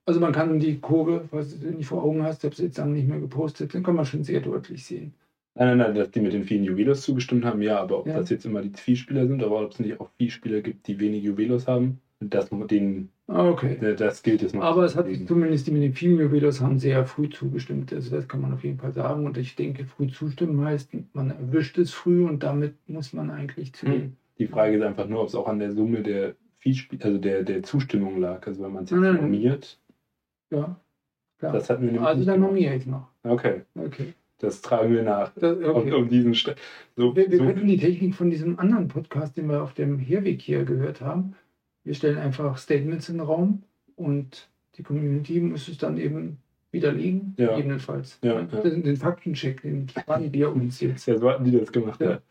also 0.06 0.18
man 0.18 0.32
kann 0.32 0.58
die 0.58 0.80
Kurve, 0.80 1.28
was 1.30 1.60
du 1.60 1.70
nicht 1.70 1.86
vor 1.86 2.02
Augen 2.02 2.24
hast, 2.24 2.38
ich 2.38 2.44
habe 2.44 2.54
es 2.54 2.58
jetzt 2.60 2.78
lange 2.78 2.94
nicht 2.94 3.08
mehr 3.08 3.20
gepostet, 3.20 3.74
dann 3.74 3.84
kann 3.84 3.94
man 3.94 4.06
schon 4.06 4.24
sehr 4.24 4.40
deutlich 4.40 4.84
sehen. 4.84 5.14
Nein, 5.54 5.69
nein, 5.69 5.78
nein, 5.78 5.95
dass 5.95 6.11
die 6.11 6.21
mit 6.21 6.33
den 6.33 6.45
vielen 6.45 6.64
Juwelos 6.64 7.02
zugestimmt 7.02 7.45
haben, 7.45 7.62
ja, 7.62 7.80
aber 7.80 8.00
ob 8.00 8.07
Ja. 8.07 8.19
das 8.19 8.30
jetzt 8.30 8.45
immer 8.47 8.62
die 8.62 8.71
Viehspieler 8.71 9.26
sind, 9.26 9.42
aber 9.42 9.62
ob 9.64 9.73
es 9.73 9.78
nicht 9.78 10.00
auch 10.00 10.11
Viehspieler 10.19 10.61
gibt, 10.61 10.87
die 10.87 10.99
wenig 11.00 11.23
Juwelos 11.23 11.66
haben, 11.66 12.00
das, 12.21 12.49
den, 12.50 13.11
Ah, 13.28 13.49
Okay. 13.49 13.78
das 13.97 14.23
gilt 14.23 14.42
jetzt 14.42 14.54
noch. 14.54 14.62
Aber 14.62 14.85
es 14.85 14.97
hat 14.97 15.04
belegen. 15.04 15.26
zumindest 15.26 15.66
die 15.66 15.71
mit 15.71 15.83
den 15.83 15.92
vielen 15.95 16.19
Juwelos 16.19 16.61
haben 16.61 16.78
sehr 16.78 17.04
früh 17.07 17.28
zugestimmt. 17.28 17.92
Also 17.92 18.11
das 18.14 18.26
kann 18.26 18.40
man 18.40 18.52
auf 18.52 18.64
jeden 18.64 18.78
Fall 18.78 18.92
sagen. 18.92 19.25
Und 19.25 19.38
ich 19.38 19.54
denke, 19.54 19.85
früh 19.85 20.09
zustimmen 20.09 20.61
heißt, 20.64 20.90
man 21.12 21.30
erwischt 21.30 21.78
es 21.78 21.92
früh 21.92 22.25
und 22.25 22.42
damit 22.42 22.75
muss 22.88 23.12
man 23.12 23.30
eigentlich 23.30 23.73
zu 23.73 23.87
Hm. 23.87 24.16
Die 24.38 24.47
Frage 24.47 24.76
ist 24.76 24.83
einfach 24.83 25.07
nur, 25.07 25.21
ob 25.21 25.28
es 25.28 25.35
auch 25.35 25.47
an 25.47 25.59
der 25.61 25.71
Summe 25.71 26.02
der 26.02 26.35
Viehspiel, 26.59 26.99
also 27.02 27.19
der, 27.19 27.42
der 27.45 27.62
Zustimmung 27.62 28.19
lag. 28.19 28.47
Also 28.47 28.62
wenn 28.64 28.73
man 28.73 28.85
es 28.85 28.90
jetzt 28.90 28.99
Nein, 29.00 29.12
nein, 29.14 29.23
normiert, 29.23 29.78
Ja. 30.50 30.80
klar. 31.38 31.52
Das 31.52 31.71
hatten 31.71 31.83
wir 31.83 31.92
nämlich 31.92 32.09
also 32.09 32.25
dann 32.25 32.40
nominiere 32.40 32.75
ich 32.76 32.87
noch. 32.87 33.09
Okay, 33.23 33.62
Okay. 33.76 34.14
Das 34.40 34.61
tragen 34.62 34.92
wir 34.92 35.02
nach. 35.02 35.32
Das, 35.35 35.56
okay. 35.59 35.92
Um, 35.92 36.02
um 36.02 36.09
diesen 36.09 36.35
St 36.35 36.54
so, 36.97 37.14
Wir, 37.14 37.30
wir 37.30 37.38
so 37.38 37.44
könnten 37.44 37.66
die 37.66 37.76
Technik 37.76 38.14
von 38.14 38.30
diesem 38.30 38.59
anderen 38.59 38.88
Podcast, 38.88 39.37
den 39.37 39.49
wir 39.49 39.62
auf 39.62 39.75
dem 39.75 39.99
Herweg 39.99 40.40
hier 40.42 40.64
gehört 40.64 41.00
haben. 41.00 41.35
Wir 41.85 41.94
stellen 41.94 42.18
einfach 42.18 42.59
Statements 42.59 43.09
in 43.09 43.18
den 43.18 43.26
Raum 43.26 43.62
und 43.97 44.49
die 44.76 44.82
Community 44.82 45.40
muss 45.40 45.68
es 45.68 45.78
dann 45.78 45.99
eben 45.99 46.38
widerlegen, 46.73 47.35
Ja. 47.37 47.50
gegebenenfalls. 47.56 48.18
Ja, 48.23 48.42
Den, 48.42 48.76
ja. 48.76 48.80
den 48.80 48.97
Faktencheck, 48.97 49.62
den 49.62 49.88
sparen 49.88 50.32
wir 50.32 50.52
uns 50.54 50.80
jetzt. 50.80 51.06
Ja, 51.06 51.18
so 51.18 51.30
hatten 51.30 51.44
die 51.44 51.59
das 51.59 51.73
gemacht, 51.73 52.00
ja. 52.00 52.11
Ja. 52.12 52.23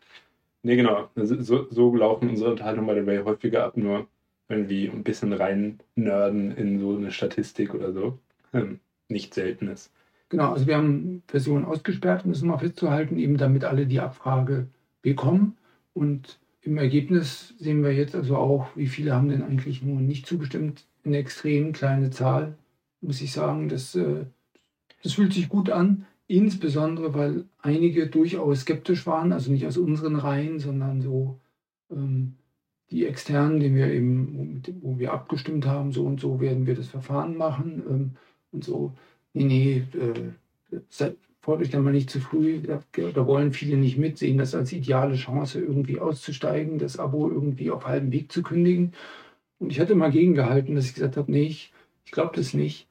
Nee, 0.62 0.76
genau. 0.76 1.08
Also, 1.14 1.40
so, 1.40 1.66
so 1.70 1.94
laufen 1.94 2.28
unsere 2.28 2.50
Unterhaltungen 2.50 2.86
bei 2.86 2.94
der 2.94 3.06
Ray 3.06 3.18
häufiger 3.24 3.64
ab, 3.64 3.76
nur 3.76 4.06
irgendwie 4.48 4.88
ein 4.88 5.02
bisschen 5.04 5.32
rein 5.32 5.78
nerden 5.94 6.52
in 6.56 6.80
so 6.80 6.96
eine 6.96 7.12
Statistik 7.12 7.74
oder 7.74 7.92
so. 7.92 8.18
Ähm, 8.52 8.80
nicht 9.08 9.32
seltenes. 9.34 9.92
Genau, 10.30 10.52
also 10.52 10.66
wir 10.68 10.76
haben 10.76 11.22
Versionen 11.26 11.64
ausgesperrt, 11.64 12.24
um 12.24 12.30
es 12.30 12.42
mal 12.42 12.56
festzuhalten, 12.56 13.18
eben 13.18 13.36
damit 13.36 13.64
alle 13.64 13.86
die 13.86 14.00
Abfrage 14.00 14.68
bekommen. 15.02 15.58
Und 15.92 16.38
im 16.62 16.78
Ergebnis 16.78 17.54
sehen 17.58 17.82
wir 17.82 17.92
jetzt 17.92 18.14
also 18.14 18.36
auch, 18.36 18.68
wie 18.76 18.86
viele 18.86 19.12
haben 19.12 19.28
denn 19.28 19.42
eigentlich 19.42 19.82
nur 19.82 20.00
nicht 20.00 20.26
zugestimmt. 20.26 20.86
Eine 21.04 21.18
extrem 21.18 21.72
kleine 21.72 22.10
Zahl, 22.10 22.56
muss 23.00 23.20
ich 23.20 23.32
sagen. 23.32 23.68
Das, 23.68 23.96
äh, 23.96 24.24
das 25.02 25.14
fühlt 25.14 25.32
sich 25.32 25.48
gut 25.48 25.68
an, 25.68 26.06
insbesondere 26.28 27.12
weil 27.12 27.44
einige 27.58 28.06
durchaus 28.06 28.60
skeptisch 28.60 29.06
waren, 29.08 29.32
also 29.32 29.50
nicht 29.50 29.66
aus 29.66 29.78
unseren 29.78 30.14
Reihen, 30.14 30.60
sondern 30.60 31.02
so 31.02 31.40
ähm, 31.90 32.34
die 32.92 33.04
externen, 33.04 33.58
die 33.58 33.74
wir 33.74 33.88
eben, 33.88 34.62
wo 34.80 34.96
wir 34.96 35.12
abgestimmt 35.12 35.66
haben, 35.66 35.90
so 35.90 36.04
und 36.04 36.20
so 36.20 36.40
werden 36.40 36.66
wir 36.66 36.76
das 36.76 36.86
Verfahren 36.86 37.36
machen 37.36 37.82
ähm, 37.88 38.10
und 38.52 38.62
so. 38.62 38.94
Nee, 39.32 39.44
nee, 39.44 39.98
äh, 39.98 40.32
seid, 40.88 41.16
freut 41.40 41.60
euch 41.60 41.70
dann 41.70 41.84
mal 41.84 41.92
nicht 41.92 42.10
zu 42.10 42.20
früh. 42.20 42.60
Da, 42.62 43.26
wollen 43.26 43.52
viele 43.52 43.76
nicht 43.76 43.98
mit, 43.98 44.18
sehen 44.18 44.38
das 44.38 44.54
als 44.54 44.72
ideale 44.72 45.16
Chance, 45.16 45.60
irgendwie 45.60 46.00
auszusteigen, 46.00 46.78
das 46.78 46.98
Abo 46.98 47.28
irgendwie 47.28 47.70
auf 47.70 47.86
halbem 47.86 48.12
Weg 48.12 48.32
zu 48.32 48.42
kündigen. 48.42 48.92
Und 49.58 49.70
ich 49.70 49.80
hatte 49.80 49.94
mal 49.94 50.10
gegengehalten, 50.10 50.74
dass 50.74 50.86
ich 50.86 50.94
gesagt 50.94 51.16
habe, 51.16 51.30
nee, 51.30 51.44
ich, 51.44 51.72
ich 52.04 52.12
glaube 52.12 52.36
das 52.36 52.54
nicht. 52.54 52.88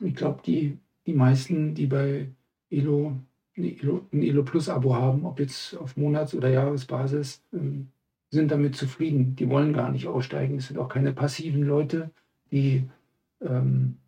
Ich 0.00 0.14
glaube, 0.14 0.40
die, 0.46 0.78
die 1.06 1.14
meisten, 1.14 1.74
die 1.74 1.86
bei 1.86 2.28
Elo, 2.70 3.12
ein 3.56 3.64
Elo, 3.64 4.06
ein 4.12 4.22
Elo 4.22 4.42
Plus 4.44 4.68
Abo 4.68 4.94
haben, 4.96 5.26
ob 5.26 5.40
jetzt 5.40 5.76
auf 5.76 5.96
Monats- 5.96 6.34
oder 6.34 6.48
Jahresbasis, 6.48 7.42
ähm, 7.52 7.88
sind 8.30 8.50
damit 8.50 8.76
zufrieden. 8.76 9.36
Die 9.36 9.48
wollen 9.48 9.74
gar 9.74 9.90
nicht 9.90 10.06
aussteigen. 10.06 10.56
Es 10.58 10.68
sind 10.68 10.78
auch 10.78 10.88
keine 10.88 11.12
passiven 11.12 11.62
Leute, 11.62 12.10
die, 12.50 12.84
ähm, 13.42 13.98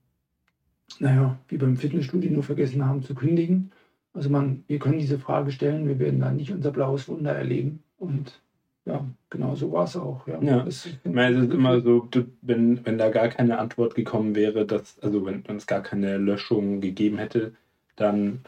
naja, 0.98 1.38
wie 1.48 1.56
beim 1.56 1.76
Fitnessstudio 1.76 2.30
nur 2.30 2.42
vergessen 2.42 2.86
haben 2.86 3.02
zu 3.02 3.14
kündigen. 3.14 3.72
Also 4.12 4.30
man, 4.30 4.64
wir 4.68 4.78
können 4.78 4.98
diese 4.98 5.18
Frage 5.18 5.50
stellen, 5.50 5.88
wir 5.88 5.98
werden 5.98 6.20
da 6.20 6.30
nicht 6.30 6.52
unser 6.52 6.70
blaues 6.70 7.08
Wunder 7.08 7.32
erleben. 7.32 7.82
Und 7.98 8.40
ja, 8.84 9.04
genau 9.30 9.54
so 9.54 9.72
war 9.72 9.84
es 9.84 9.96
auch. 9.96 10.26
Ja. 10.26 10.40
Ja. 10.42 10.62
Das, 10.62 10.86
Ich 10.86 10.98
meine, 11.04 11.36
es 11.36 11.44
ist 11.44 11.52
immer 11.52 11.80
so, 11.80 12.08
wenn, 12.42 12.84
wenn 12.84 12.98
da 12.98 13.10
gar 13.10 13.28
keine 13.28 13.58
Antwort 13.58 13.94
gekommen 13.94 14.34
wäre, 14.34 14.66
dass, 14.66 14.98
also 15.00 15.24
wenn, 15.24 15.46
wenn 15.48 15.56
es 15.56 15.66
gar 15.66 15.82
keine 15.82 16.18
Löschung 16.18 16.80
gegeben 16.80 17.18
hätte, 17.18 17.54
dann, 17.96 18.40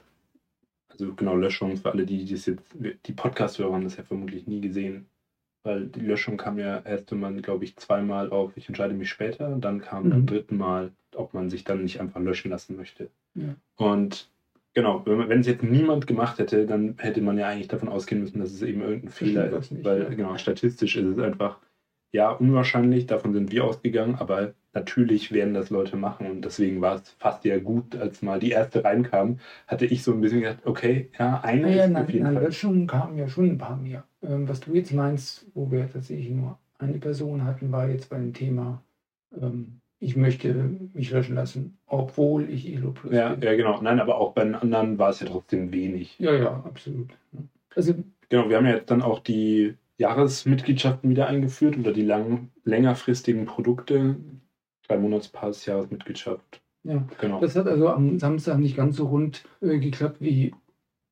also 0.88 1.14
genau, 1.14 1.36
Löschung 1.36 1.76
für 1.76 1.90
alle, 1.90 2.06
die 2.06 2.30
das 2.30 2.46
jetzt, 2.46 2.76
die 3.06 3.12
Podcast-Hörer 3.12 3.72
haben 3.72 3.84
das 3.84 3.96
ja 3.96 4.04
vermutlich 4.04 4.46
nie 4.46 4.60
gesehen, 4.60 5.06
weil 5.66 5.86
die 5.86 6.00
Löschung 6.00 6.36
kam 6.36 6.58
ja 6.58 6.80
erst, 6.84 7.12
man, 7.12 7.42
glaube 7.42 7.64
ich, 7.64 7.76
zweimal 7.76 8.30
auf, 8.30 8.56
ich 8.56 8.68
entscheide 8.68 8.94
mich 8.94 9.10
später, 9.10 9.48
und 9.52 9.64
dann 9.64 9.80
kam 9.80 10.04
Mhm. 10.04 10.10
beim 10.10 10.26
dritten 10.26 10.56
Mal, 10.56 10.92
ob 11.14 11.34
man 11.34 11.50
sich 11.50 11.64
dann 11.64 11.82
nicht 11.82 12.00
einfach 12.00 12.20
löschen 12.20 12.50
lassen 12.50 12.76
möchte. 12.76 13.10
Ja. 13.34 13.54
Und 13.76 14.30
genau, 14.72 15.02
wenn, 15.04 15.40
es 15.40 15.46
jetzt 15.46 15.62
niemand 15.62 16.06
gemacht 16.06 16.38
hätte, 16.38 16.66
dann 16.66 16.94
hätte 16.98 17.20
man 17.20 17.36
ja 17.36 17.48
eigentlich 17.48 17.68
davon 17.68 17.88
ausgehen 17.88 18.22
müssen, 18.22 18.40
dass 18.40 18.52
es 18.52 18.62
eben 18.62 18.80
irgendein 18.80 19.10
Fehler 19.10 19.50
ist, 19.58 19.72
nicht, 19.72 19.84
weil 19.84 20.02
ja. 20.02 20.08
genau, 20.08 20.36
statistisch 20.38 20.96
ist 20.96 21.06
es 21.06 21.18
einfach 21.18 21.58
ja, 22.12 22.30
unwahrscheinlich, 22.30 23.06
davon 23.06 23.34
sind 23.34 23.52
wir 23.52 23.64
ausgegangen, 23.64 24.14
aber 24.14 24.54
natürlich 24.76 25.32
werden 25.32 25.54
das 25.54 25.70
Leute 25.70 25.96
machen 25.96 26.26
und 26.30 26.44
deswegen 26.44 26.80
war 26.80 26.96
es 26.96 27.10
fast 27.18 27.44
ja 27.44 27.58
gut, 27.58 27.96
als 27.96 28.22
mal 28.22 28.38
die 28.38 28.50
erste 28.50 28.84
reinkam, 28.84 29.38
hatte 29.66 29.86
ich 29.86 30.02
so 30.02 30.12
ein 30.12 30.20
bisschen 30.20 30.40
gedacht, 30.42 30.64
okay, 30.66 31.10
ja, 31.18 31.40
eine 31.42 31.62
Naja, 31.62 31.84
ist 31.86 31.90
na, 31.92 32.02
auf 32.02 32.10
jeden 32.10 32.24
na, 32.24 32.32
Fall. 32.32 32.44
Löschungen 32.44 32.86
kamen 32.86 33.16
ja 33.18 33.28
schon 33.28 33.46
ein 33.50 33.58
paar 33.58 33.76
mehr. 33.76 34.04
Ähm, 34.22 34.48
was 34.48 34.60
du 34.60 34.74
jetzt 34.74 34.92
meinst, 34.92 35.46
wo 35.54 35.70
wir 35.70 35.90
tatsächlich 35.90 36.30
nur 36.30 36.58
eine 36.78 36.98
Person 36.98 37.44
hatten, 37.44 37.72
war 37.72 37.88
jetzt 37.88 38.08
bei 38.10 38.18
dem 38.18 38.32
Thema, 38.34 38.82
ähm, 39.40 39.80
ich 39.98 40.14
möchte 40.16 40.52
mich 40.92 41.10
löschen 41.10 41.34
lassen, 41.36 41.78
obwohl 41.86 42.50
ich 42.50 42.70
Elo 42.72 42.92
Plus 42.92 43.12
Ja, 43.14 43.30
bin. 43.34 43.42
ja, 43.42 43.54
genau. 43.56 43.80
Nein, 43.80 43.98
aber 44.00 44.18
auch 44.18 44.32
bei 44.34 44.44
den 44.44 44.54
anderen 44.54 44.98
war 44.98 45.10
es 45.10 45.20
ja 45.20 45.26
trotzdem 45.26 45.72
wenig. 45.72 46.18
Ja, 46.18 46.34
ja, 46.34 46.62
absolut. 46.64 47.16
Also, 47.74 47.94
Genau, 48.28 48.48
wir 48.48 48.56
haben 48.56 48.66
ja 48.66 48.74
jetzt 48.76 48.90
dann 48.90 49.02
auch 49.02 49.20
die 49.20 49.74
Jahresmitgliedschaften 49.98 51.08
wieder 51.10 51.28
eingeführt 51.28 51.78
oder 51.78 51.92
die 51.92 52.02
lang, 52.02 52.50
längerfristigen 52.64 53.46
Produkte. 53.46 54.16
Drei 54.88 54.98
Monatspass, 54.98 55.66
Jahresmitgliedschaft. 55.66 56.60
ja. 56.84 57.06
Genau. 57.20 57.40
Das 57.40 57.56
hat 57.56 57.66
also 57.66 57.88
am 57.88 58.18
Samstag 58.18 58.58
nicht 58.58 58.76
ganz 58.76 58.96
so 58.96 59.06
rund 59.06 59.44
äh, 59.60 59.78
geklappt, 59.78 60.20
wie 60.20 60.54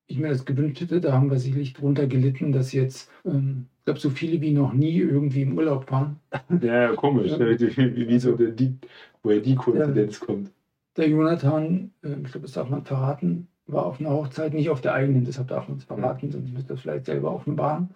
ich 0.07 0.19
mir 0.19 0.28
das 0.28 0.45
gewünscht 0.45 0.81
hätte. 0.81 1.00
Da 1.00 1.12
haben 1.12 1.31
wir 1.31 1.38
sicherlich 1.38 1.73
drunter 1.73 2.07
gelitten, 2.07 2.52
dass 2.52 2.73
jetzt, 2.73 3.11
ähm, 3.25 3.66
ich 3.78 3.85
glaube, 3.85 4.00
so 4.00 4.11
viele 4.11 4.40
wie 4.40 4.52
noch 4.52 4.73
nie 4.73 4.99
irgendwie 4.99 5.43
im 5.43 5.57
Urlaub 5.57 5.90
waren. 5.90 6.21
Ja, 6.61 6.83
ja, 6.83 6.97
komisch. 6.97 7.33
Ja. 7.33 7.40
Wie, 7.40 8.09
wie 8.09 8.19
so 8.19 8.37
der, 8.37 8.50
die, 8.50 8.76
woher 9.23 9.40
die 9.40 9.54
Koinzidenz 9.54 10.21
kommt. 10.21 10.50
Der 10.97 11.09
Jonathan, 11.09 11.90
äh, 12.02 12.12
ich 12.12 12.31
glaube, 12.31 12.43
das 12.43 12.52
darf 12.52 12.69
man 12.69 12.85
verraten, 12.85 13.49
war 13.66 13.87
auf 13.87 13.99
einer 13.99 14.11
Hochzeit, 14.11 14.52
nicht 14.52 14.71
auf 14.71 14.81
der 14.81 14.95
eigenen, 14.95 15.25
deshalb 15.25 15.49
darf 15.49 15.69
man 15.69 15.78
es 15.78 15.85
verraten, 15.85 16.31
sonst 16.31 16.52
müsste 16.52 16.75
er 16.75 16.76
es 16.76 16.83
vielleicht 16.83 17.07
selber 17.07 17.35
offenbaren. 17.35 17.95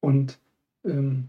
Und 0.00 0.38
ähm, 0.84 1.28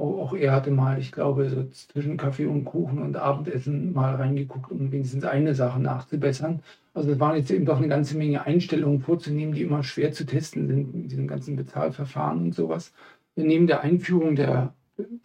auch, 0.00 0.34
er 0.34 0.52
hatte 0.52 0.70
mal, 0.70 0.98
ich 0.98 1.12
glaube, 1.12 1.48
so 1.50 1.64
zwischen 1.70 2.16
Kaffee 2.16 2.46
und 2.46 2.64
Kuchen 2.64 3.00
und 3.00 3.16
Abendessen 3.16 3.92
mal 3.92 4.14
reingeguckt, 4.14 4.70
um 4.70 4.90
wenigstens 4.92 5.24
eine 5.24 5.54
Sache 5.54 5.80
nachzubessern. 5.80 6.62
Also 6.94 7.10
es 7.12 7.20
waren 7.20 7.36
jetzt 7.36 7.50
eben 7.50 7.64
doch 7.64 7.78
eine 7.78 7.88
ganze 7.88 8.16
Menge 8.16 8.44
Einstellungen 8.44 9.00
vorzunehmen, 9.00 9.54
die 9.54 9.62
immer 9.62 9.82
schwer 9.82 10.12
zu 10.12 10.24
testen 10.24 10.66
sind 10.66 10.94
mit 10.94 11.10
diesem 11.12 11.28
ganzen 11.28 11.56
Bezahlverfahren 11.56 12.40
und 12.40 12.54
sowas. 12.54 12.92
Neben 13.36 13.66
der 13.66 13.82
Einführung 13.82 14.36
der 14.36 14.74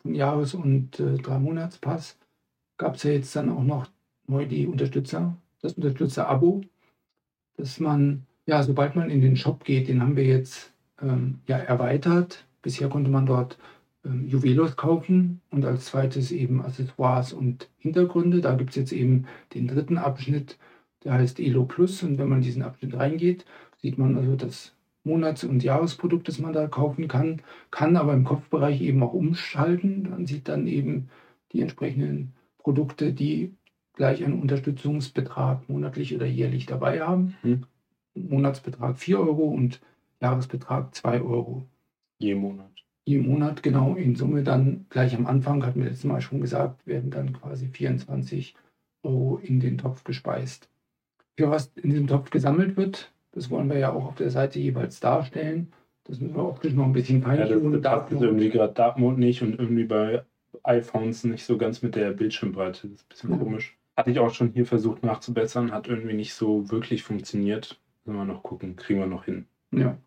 Jahres- 0.03 0.53
und 0.53 0.99
äh, 0.99 1.17
Drei-Monats-Pass 1.17 2.17
gab 2.77 2.95
es 2.95 3.03
ja 3.03 3.11
jetzt 3.11 3.35
dann 3.35 3.49
auch 3.49 3.63
noch 3.63 3.87
neu 4.27 4.45
die 4.45 4.67
Unterstützer, 4.67 5.35
das 5.61 5.73
Unterstützer-Abo, 5.73 6.61
dass 7.57 7.79
man, 7.79 8.25
ja, 8.45 8.61
sobald 8.63 8.95
man 8.95 9.09
in 9.09 9.21
den 9.21 9.37
Shop 9.37 9.63
geht, 9.63 9.87
den 9.87 10.01
haben 10.01 10.15
wir 10.15 10.25
jetzt 10.25 10.71
ähm, 11.01 11.39
ja 11.47 11.57
erweitert. 11.57 12.45
Bisher 12.61 12.89
konnte 12.89 13.09
man 13.09 13.25
dort 13.25 13.57
Juwelos 14.25 14.75
kaufen 14.75 15.41
und 15.49 15.65
als 15.65 15.85
zweites 15.85 16.31
eben 16.31 16.61
Accessoires 16.61 17.33
und 17.33 17.69
Hintergründe. 17.77 18.41
Da 18.41 18.55
gibt 18.55 18.71
es 18.71 18.75
jetzt 18.75 18.91
eben 18.91 19.25
den 19.53 19.67
dritten 19.67 19.97
Abschnitt, 19.97 20.57
der 21.03 21.13
heißt 21.13 21.39
Elo 21.39 21.65
Plus. 21.65 22.03
Und 22.03 22.17
wenn 22.17 22.29
man 22.29 22.39
in 22.39 22.43
diesen 22.43 22.63
Abschnitt 22.63 22.95
reingeht, 22.95 23.45
sieht 23.77 23.97
man 23.97 24.17
also 24.17 24.35
das 24.35 24.73
Monats- 25.03 25.43
und 25.43 25.63
Jahresprodukt, 25.63 26.27
das 26.27 26.39
man 26.39 26.53
da 26.53 26.67
kaufen 26.67 27.07
kann, 27.07 27.41
kann 27.69 27.95
aber 27.95 28.13
im 28.13 28.23
Kopfbereich 28.23 28.81
eben 28.81 29.03
auch 29.03 29.13
umschalten. 29.13 30.09
Man 30.09 30.25
sieht 30.25 30.47
dann 30.47 30.67
eben 30.67 31.09
die 31.51 31.61
entsprechenden 31.61 32.33
Produkte, 32.57 33.13
die 33.13 33.53
gleich 33.93 34.23
einen 34.23 34.41
Unterstützungsbetrag 34.41 35.69
monatlich 35.69 36.15
oder 36.15 36.25
jährlich 36.25 36.65
dabei 36.65 37.01
haben. 37.01 37.35
Hm. 37.41 37.63
Monatsbetrag 38.15 38.97
4 38.97 39.19
Euro 39.19 39.43
und 39.43 39.81
Jahresbetrag 40.21 40.95
2 40.95 41.21
Euro 41.21 41.67
Je 42.17 42.33
Monat. 42.33 42.71
Je 43.05 43.19
Monat 43.19 43.63
genau 43.63 43.95
in 43.95 44.15
Summe 44.15 44.43
dann 44.43 44.85
gleich 44.89 45.15
am 45.15 45.25
Anfang, 45.27 45.65
hatten 45.65 45.79
wir 45.79 45.87
letztes 45.89 46.05
Mal 46.05 46.21
schon 46.21 46.41
gesagt, 46.41 46.85
werden 46.87 47.11
dann 47.11 47.33
quasi 47.33 47.67
24 47.67 48.55
Euro 49.03 49.37
in 49.37 49.59
den 49.59 49.77
Topf 49.77 50.03
gespeist. 50.03 50.69
Für 51.37 51.51
was 51.51 51.71
in 51.75 51.89
diesem 51.91 52.07
Topf 52.07 52.29
gesammelt 52.31 52.77
wird, 52.77 53.11
das 53.31 53.49
wollen 53.49 53.69
wir 53.69 53.77
ja 53.77 53.91
auch 53.93 54.05
auf 54.05 54.15
der 54.15 54.29
Seite 54.29 54.59
jeweils 54.59 54.99
darstellen. 54.99 55.71
Das 56.05 56.19
müssen 56.19 56.35
wir 56.35 56.45
optisch 56.45 56.73
noch 56.73 56.85
ein 56.85 56.93
bisschen 56.93 57.21
Ja, 57.21 57.35
das, 57.35 57.49
jetzt 57.49 58.21
irgendwie 58.21 58.49
gerade 58.49 58.73
Dark 58.73 58.97
Mode 58.97 59.19
nicht 59.19 59.41
und 59.41 59.59
irgendwie 59.59 59.85
bei 59.85 60.23
iPhones 60.63 61.23
nicht 61.25 61.43
so 61.45 61.57
ganz 61.57 61.81
mit 61.81 61.95
der 61.95 62.11
Bildschirmbreite. 62.11 62.87
Das 62.87 63.01
ist 63.01 63.05
ein 63.05 63.09
bisschen 63.09 63.31
Ja. 63.31 63.37
komisch. 63.37 63.77
Hatte 63.97 64.11
ich 64.11 64.19
auch 64.19 64.33
schon 64.33 64.51
hier 64.51 64.65
versucht 64.65 65.03
nachzubessern, 65.03 65.71
hat 65.71 65.87
irgendwie 65.87 66.13
nicht 66.15 66.33
so 66.33 66.69
wirklich 66.69 67.03
funktioniert. 67.03 67.79
Müssen 68.05 68.17
wir 68.17 68.25
noch 68.25 68.43
gucken, 68.43 68.75
kriegen 68.75 68.99
wir 68.99 69.07
noch 69.07 69.25
hin. 69.25 69.45
ja. 69.71 69.97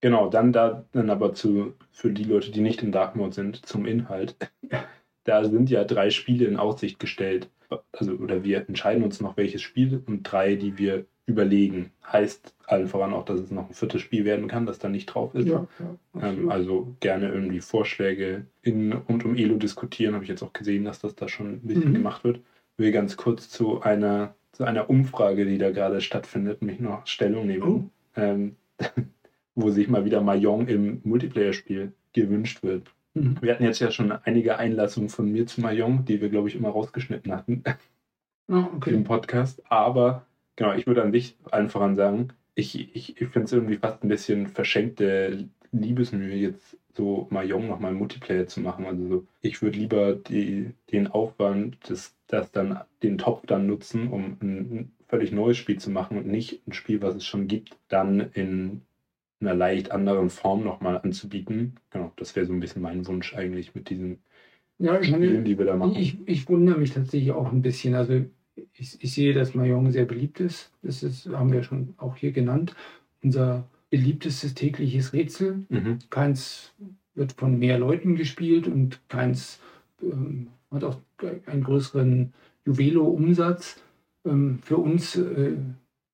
Genau, 0.00 0.28
dann 0.30 0.52
da 0.52 0.84
dann 0.92 1.10
aber 1.10 1.34
zu 1.34 1.74
für 1.90 2.10
die 2.10 2.24
Leute, 2.24 2.50
die 2.52 2.60
nicht 2.60 2.82
im 2.82 2.92
Dark 2.92 3.16
Mode 3.16 3.34
sind, 3.34 3.64
zum 3.66 3.86
Inhalt. 3.86 4.36
Da 5.24 5.44
sind 5.44 5.68
ja 5.68 5.84
drei 5.84 6.08
Spiele 6.08 6.46
in 6.46 6.56
Aussicht 6.56 6.98
gestellt. 6.98 7.50
Also 7.92 8.12
oder 8.12 8.44
wir 8.44 8.66
entscheiden 8.66 9.04
uns 9.04 9.20
noch 9.20 9.36
welches 9.36 9.60
Spiel 9.60 10.02
und 10.06 10.22
drei, 10.22 10.54
die 10.54 10.78
wir 10.78 11.04
überlegen. 11.26 11.92
Heißt 12.10 12.54
allen 12.66 12.86
voran 12.88 13.12
auch, 13.12 13.26
dass 13.26 13.38
es 13.40 13.50
noch 13.50 13.68
ein 13.68 13.74
viertes 13.74 14.00
Spiel 14.00 14.24
werden 14.24 14.48
kann, 14.48 14.64
das 14.64 14.78
da 14.78 14.88
nicht 14.88 15.04
drauf 15.04 15.34
ist. 15.34 15.46
Ja, 15.46 15.66
ja, 16.14 16.26
Ähm, 16.30 16.48
also 16.50 16.96
gerne 17.00 17.28
irgendwie 17.28 17.60
Vorschläge 17.60 18.46
in 18.62 18.94
und 18.94 19.26
um 19.26 19.36
Elo 19.36 19.56
diskutieren. 19.56 20.14
Habe 20.14 20.24
ich 20.24 20.30
jetzt 20.30 20.42
auch 20.42 20.54
gesehen, 20.54 20.86
dass 20.86 21.00
das 21.00 21.14
da 21.14 21.28
schon 21.28 21.56
ein 21.56 21.60
bisschen 21.60 21.90
Mhm. 21.90 21.94
gemacht 21.96 22.24
wird. 22.24 22.40
Will 22.78 22.90
ganz 22.92 23.18
kurz 23.18 23.50
zu 23.50 23.82
einer 23.82 24.34
zu 24.52 24.64
einer 24.64 24.88
Umfrage, 24.88 25.44
die 25.44 25.58
da 25.58 25.72
gerade 25.72 26.00
stattfindet, 26.00 26.62
mich 26.62 26.80
noch 26.80 27.06
Stellung 27.06 27.46
nehmen, 27.46 27.62
Oh. 27.62 28.20
ähm, 28.20 28.56
wo 29.60 29.70
sich 29.70 29.88
mal 29.88 30.04
wieder 30.04 30.20
Mahjong 30.20 30.68
im 30.68 31.00
Multiplayer-Spiel 31.02 31.92
gewünscht 32.12 32.62
wird. 32.62 32.94
Mhm. 33.14 33.36
Wir 33.40 33.52
hatten 33.52 33.64
jetzt 33.64 33.80
ja 33.80 33.90
schon 33.90 34.12
einige 34.12 34.56
Einlassungen 34.56 35.08
von 35.08 35.30
mir 35.30 35.46
zu 35.46 35.60
Mahjong, 35.60 36.04
die 36.04 36.20
wir, 36.20 36.28
glaube 36.28 36.48
ich, 36.48 36.54
immer 36.54 36.68
rausgeschnitten 36.68 37.32
hatten 37.32 37.64
im 38.48 38.64
okay. 38.76 38.96
Podcast. 39.02 39.62
Aber 39.70 40.26
genau, 40.54 40.74
ich 40.74 40.86
würde 40.86 41.02
an 41.02 41.10
sich 41.10 41.36
allen 41.50 41.68
voran 41.68 41.96
sagen, 41.96 42.28
ich, 42.54 42.94
ich, 42.94 43.20
ich 43.20 43.28
finde 43.28 43.46
es 43.46 43.52
irgendwie 43.52 43.76
fast 43.76 44.02
ein 44.04 44.08
bisschen 44.08 44.46
verschenkte 44.46 45.48
Liebesmühe, 45.72 46.34
jetzt 46.34 46.76
so 46.96 47.26
Mahjong 47.30 47.66
nochmal 47.66 47.92
Multiplayer 47.92 48.46
zu 48.46 48.60
machen. 48.60 48.86
Also 48.86 49.08
so, 49.08 49.26
ich 49.40 49.60
würde 49.60 49.78
lieber 49.78 50.14
die, 50.14 50.70
den 50.92 51.08
Aufwand, 51.08 51.78
das, 51.88 52.14
das 52.28 52.52
dann, 52.52 52.80
den 53.02 53.18
Topf 53.18 53.44
dann 53.46 53.66
nutzen, 53.66 54.08
um 54.08 54.36
ein 54.40 54.92
völlig 55.08 55.32
neues 55.32 55.56
Spiel 55.56 55.78
zu 55.78 55.90
machen 55.90 56.16
und 56.16 56.26
nicht 56.26 56.66
ein 56.66 56.72
Spiel, 56.72 57.02
was 57.02 57.16
es 57.16 57.24
schon 57.24 57.48
gibt, 57.48 57.76
dann 57.88 58.20
in 58.34 58.82
einer 59.40 59.54
leicht 59.54 59.92
anderen 59.92 60.30
Form 60.30 60.64
nochmal 60.64 60.98
anzubieten. 60.98 61.76
Genau, 61.90 62.12
das 62.16 62.34
wäre 62.34 62.46
so 62.46 62.52
ein 62.52 62.60
bisschen 62.60 62.82
mein 62.82 63.06
Wunsch 63.06 63.34
eigentlich 63.34 63.74
mit 63.74 63.88
diesen 63.90 64.18
Ja, 64.78 65.00
ich, 65.00 65.08
Spielen, 65.08 65.44
die 65.44 65.58
wir 65.58 65.66
da 65.66 65.76
machen. 65.76 65.96
ich, 65.96 66.18
ich 66.26 66.48
wundere 66.48 66.78
mich 66.78 66.92
tatsächlich 66.92 67.32
auch 67.32 67.52
ein 67.52 67.62
bisschen. 67.62 67.94
Also 67.94 68.24
ich, 68.74 69.02
ich 69.02 69.12
sehe, 69.12 69.34
dass 69.34 69.54
Mahjong 69.54 69.90
sehr 69.92 70.04
beliebt 70.04 70.40
ist. 70.40 70.72
Das 70.82 71.02
ist, 71.02 71.28
haben 71.28 71.52
wir 71.52 71.62
schon 71.62 71.94
auch 71.98 72.16
hier 72.16 72.32
genannt. 72.32 72.74
Unser 73.22 73.68
beliebtestes 73.90 74.54
tägliches 74.54 75.12
Rätsel. 75.12 75.64
Mhm. 75.68 75.98
Keins 76.10 76.72
wird 77.14 77.32
von 77.32 77.58
mehr 77.58 77.78
Leuten 77.78 78.16
gespielt 78.16 78.66
und 78.66 79.00
keins 79.08 79.60
ähm, 80.02 80.48
hat 80.70 80.84
auch 80.84 80.98
einen 81.46 81.64
größeren 81.64 82.32
Juwelo-Umsatz. 82.66 83.80
Ähm, 84.24 84.58
für 84.62 84.76
uns 84.76 85.16
äh, 85.16 85.56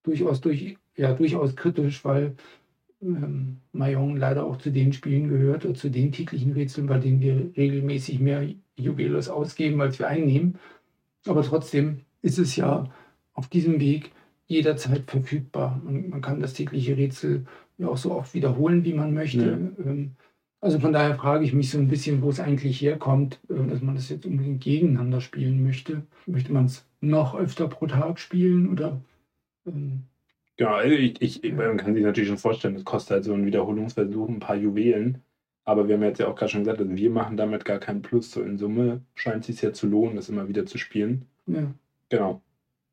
durchaus, 0.03 0.41
durch, 0.41 0.77
ja, 0.97 1.13
durchaus 1.15 1.57
kritisch, 1.57 2.05
weil 2.05 2.35
ähm, 3.05 3.59
Mahjong 3.73 4.17
leider 4.17 4.45
auch 4.45 4.57
zu 4.59 4.71
den 4.71 4.93
Spielen 4.93 5.29
gehört 5.29 5.65
oder 5.65 5.75
zu 5.75 5.91
den 5.91 6.13
täglichen 6.13 6.53
Rätseln, 6.53 6.87
bei 6.87 6.99
denen 6.99 7.21
wir 7.21 7.51
regelmäßig 7.57 8.21
mehr 8.21 8.49
Juwelos 8.77 9.29
ausgeben, 9.29 9.81
als 9.81 9.99
wir 9.99 10.09
einnehmen. 10.09 10.59
Aber 11.27 11.43
trotzdem 11.43 12.01
ist 12.23 12.39
es 12.39 12.57
ja 12.57 12.91
auf 13.35 13.49
diesem 13.49 13.81
Weg 13.81 14.13
jederzeit 14.47 15.11
verfügbar. 15.11 15.81
Man, 15.85 16.11
man 16.11 16.21
kann 16.21 16.41
das 16.41 16.55
tägliche 16.55 16.97
Rätsel 16.97 17.47
ja 17.79 17.89
auch 17.89 17.97
so 17.97 18.13
oft 18.13 18.35
wiederholen, 18.35 18.85
wie 18.85 18.95
man 18.95 19.15
möchte. 19.15 19.73
Ähm, 19.85 20.17
Also 20.61 20.81
von 20.81 20.95
daher 20.95 21.15
frage 21.17 21.45
ich 21.45 21.53
mich 21.53 21.71
so 21.71 21.79
ein 21.79 21.89
bisschen, 21.89 22.23
wo 22.23 22.31
es 22.31 22.41
eigentlich 22.41 22.81
herkommt, 22.81 23.39
äh, 23.51 23.67
dass 23.69 23.83
man 23.83 23.97
das 23.97 24.09
jetzt 24.09 24.25
unbedingt 24.25 24.63
gegeneinander 24.63 25.21
spielen 25.21 25.63
möchte. 25.63 26.07
Möchte 26.27 26.53
man 26.55 26.65
es 26.65 26.87
noch 27.01 27.35
öfter 27.35 27.69
pro 27.69 27.87
Tag 27.87 28.19
spielen 28.19 28.71
oder 28.71 29.01
ähm, 29.67 30.05
Genau, 30.57 30.75
also 30.75 30.95
ich, 30.95 31.21
ich, 31.21 31.53
man 31.53 31.77
kann 31.77 31.95
sich 31.95 32.05
natürlich 32.05 32.29
schon 32.29 32.39
vorstellen, 32.39 32.75
das 32.75 32.85
kostet 32.85 33.11
halt 33.13 33.25
so 33.25 33.35
ein 33.35 33.45
Wiederholungsversuch 33.47 34.29
ein 34.29 34.39
paar 34.41 34.57
Juwelen. 34.57 35.23
Aber 35.65 35.89
wir 35.89 35.95
haben 35.97 36.03
jetzt 36.03 36.21
ja 36.21 36.29
auch 36.29 36.37
gerade 36.37 36.51
schon 36.53 36.61
gesagt, 36.63 36.81
also 36.81 36.95
wir 36.95 37.11
machen 37.11 37.37
damit 37.37 37.65
gar 37.65 37.79
keinen 37.79 38.03
Plus. 38.03 38.31
So 38.31 38.43
in 38.43 38.59
Summe 38.59 39.03
scheint 39.15 39.41
es 39.41 39.47
sich 39.47 39.63
ja 39.63 39.73
zu 39.73 39.87
lohnen, 39.87 40.17
das 40.17 40.29
immer 40.29 40.49
wieder 40.49 40.67
zu 40.67 40.79
spielen. 40.79 41.27
ja. 41.47 41.75
Genau. 42.11 42.43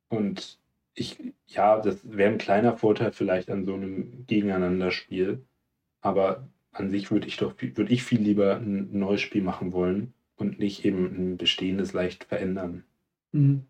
Und 0.10 0.60
ich, 0.96 1.18
ja, 1.48 1.80
das 1.80 2.00
wäre 2.10 2.32
ein 2.32 2.38
kleiner 2.38 2.78
Vorteil 2.78 3.12
vielleicht 3.12 3.52
an 3.52 3.66
so 3.66 3.74
einem 3.74 4.26
Gegeneinanderspiel. 4.26 5.44
Aber 6.02 6.48
an 6.72 6.90
sich 6.90 7.12
würde 7.12 7.28
ich 7.28 7.38
doch 7.38 7.56
viel- 7.58 7.76
würde 7.78 7.94
ich 7.94 8.04
viel 8.04 8.22
lieber 8.22 8.56
ein 8.58 8.90
neues 8.98 9.22
Spiel 9.22 9.44
machen 9.44 9.74
wollen 9.74 10.14
und 10.38 10.58
nicht 10.60 10.86
eben 10.86 11.06
ein 11.06 11.38
bestehendes 11.38 11.94
leicht 11.94 12.24
verändern. 12.24 12.86
Mhm. 13.34 13.66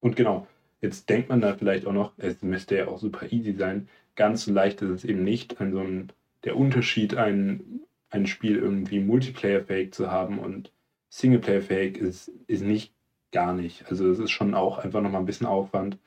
Und 0.00 0.16
genau, 0.16 0.46
jetzt 0.82 1.08
denkt 1.08 1.30
man 1.30 1.40
da 1.40 1.54
vielleicht 1.54 1.86
auch 1.86 1.92
noch, 1.92 2.12
es 2.18 2.42
müsste 2.42 2.76
ja 2.76 2.88
auch 2.88 2.98
super 2.98 3.32
easy 3.32 3.54
sein. 3.54 3.88
Ganz 4.16 4.44
so 4.44 4.52
leicht 4.52 4.82
ist 4.82 4.90
es 4.90 5.04
eben 5.04 5.24
nicht, 5.24 5.60
an 5.60 6.12
der 6.44 6.56
Unterschied, 6.56 7.16
ein, 7.16 7.80
ein 8.10 8.26
Spiel 8.26 8.56
irgendwie 8.58 9.00
Multiplayer-fähig 9.00 9.92
zu 9.92 10.10
haben 10.10 10.38
und 10.38 10.70
Singleplayer-fähig 11.08 11.96
ist, 11.96 12.30
ist 12.46 12.62
nicht 12.62 12.92
gar 13.30 13.54
nicht. 13.54 13.86
Also 13.88 14.10
es 14.10 14.18
ist 14.18 14.30
schon 14.30 14.54
auch 14.54 14.78
einfach 14.78 15.00
nochmal 15.00 15.22
ein 15.22 15.26
bisschen 15.26 15.46
Aufwand, 15.46 15.98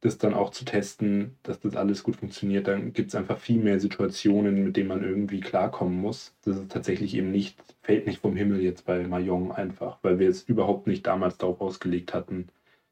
das 0.00 0.18
dann 0.18 0.34
auch 0.34 0.50
zu 0.50 0.64
testen, 0.64 1.36
dass 1.42 1.58
das 1.58 1.74
alles 1.74 2.04
gut 2.04 2.16
funktioniert. 2.16 2.68
Dann 2.68 2.92
gibt 2.92 3.08
es 3.08 3.14
einfach 3.14 3.38
viel 3.38 3.58
mehr 3.58 3.80
Situationen, 3.80 4.62
mit 4.62 4.76
denen 4.76 4.88
man 4.88 5.02
irgendwie 5.02 5.40
klarkommen 5.40 6.00
muss. 6.00 6.36
Das 6.44 6.56
ist 6.56 6.70
tatsächlich 6.70 7.14
eben 7.14 7.32
nicht, 7.32 7.58
fällt 7.82 8.06
nicht 8.06 8.20
vom 8.20 8.36
Himmel 8.36 8.60
jetzt 8.60 8.84
bei 8.84 9.06
Mahjong 9.06 9.52
einfach, 9.52 9.98
weil 10.02 10.18
wir 10.18 10.28
es 10.28 10.42
überhaupt 10.42 10.86
nicht 10.86 11.06
damals 11.06 11.38
darauf 11.38 11.60
ausgelegt 11.60 12.14
hatten, 12.14 12.48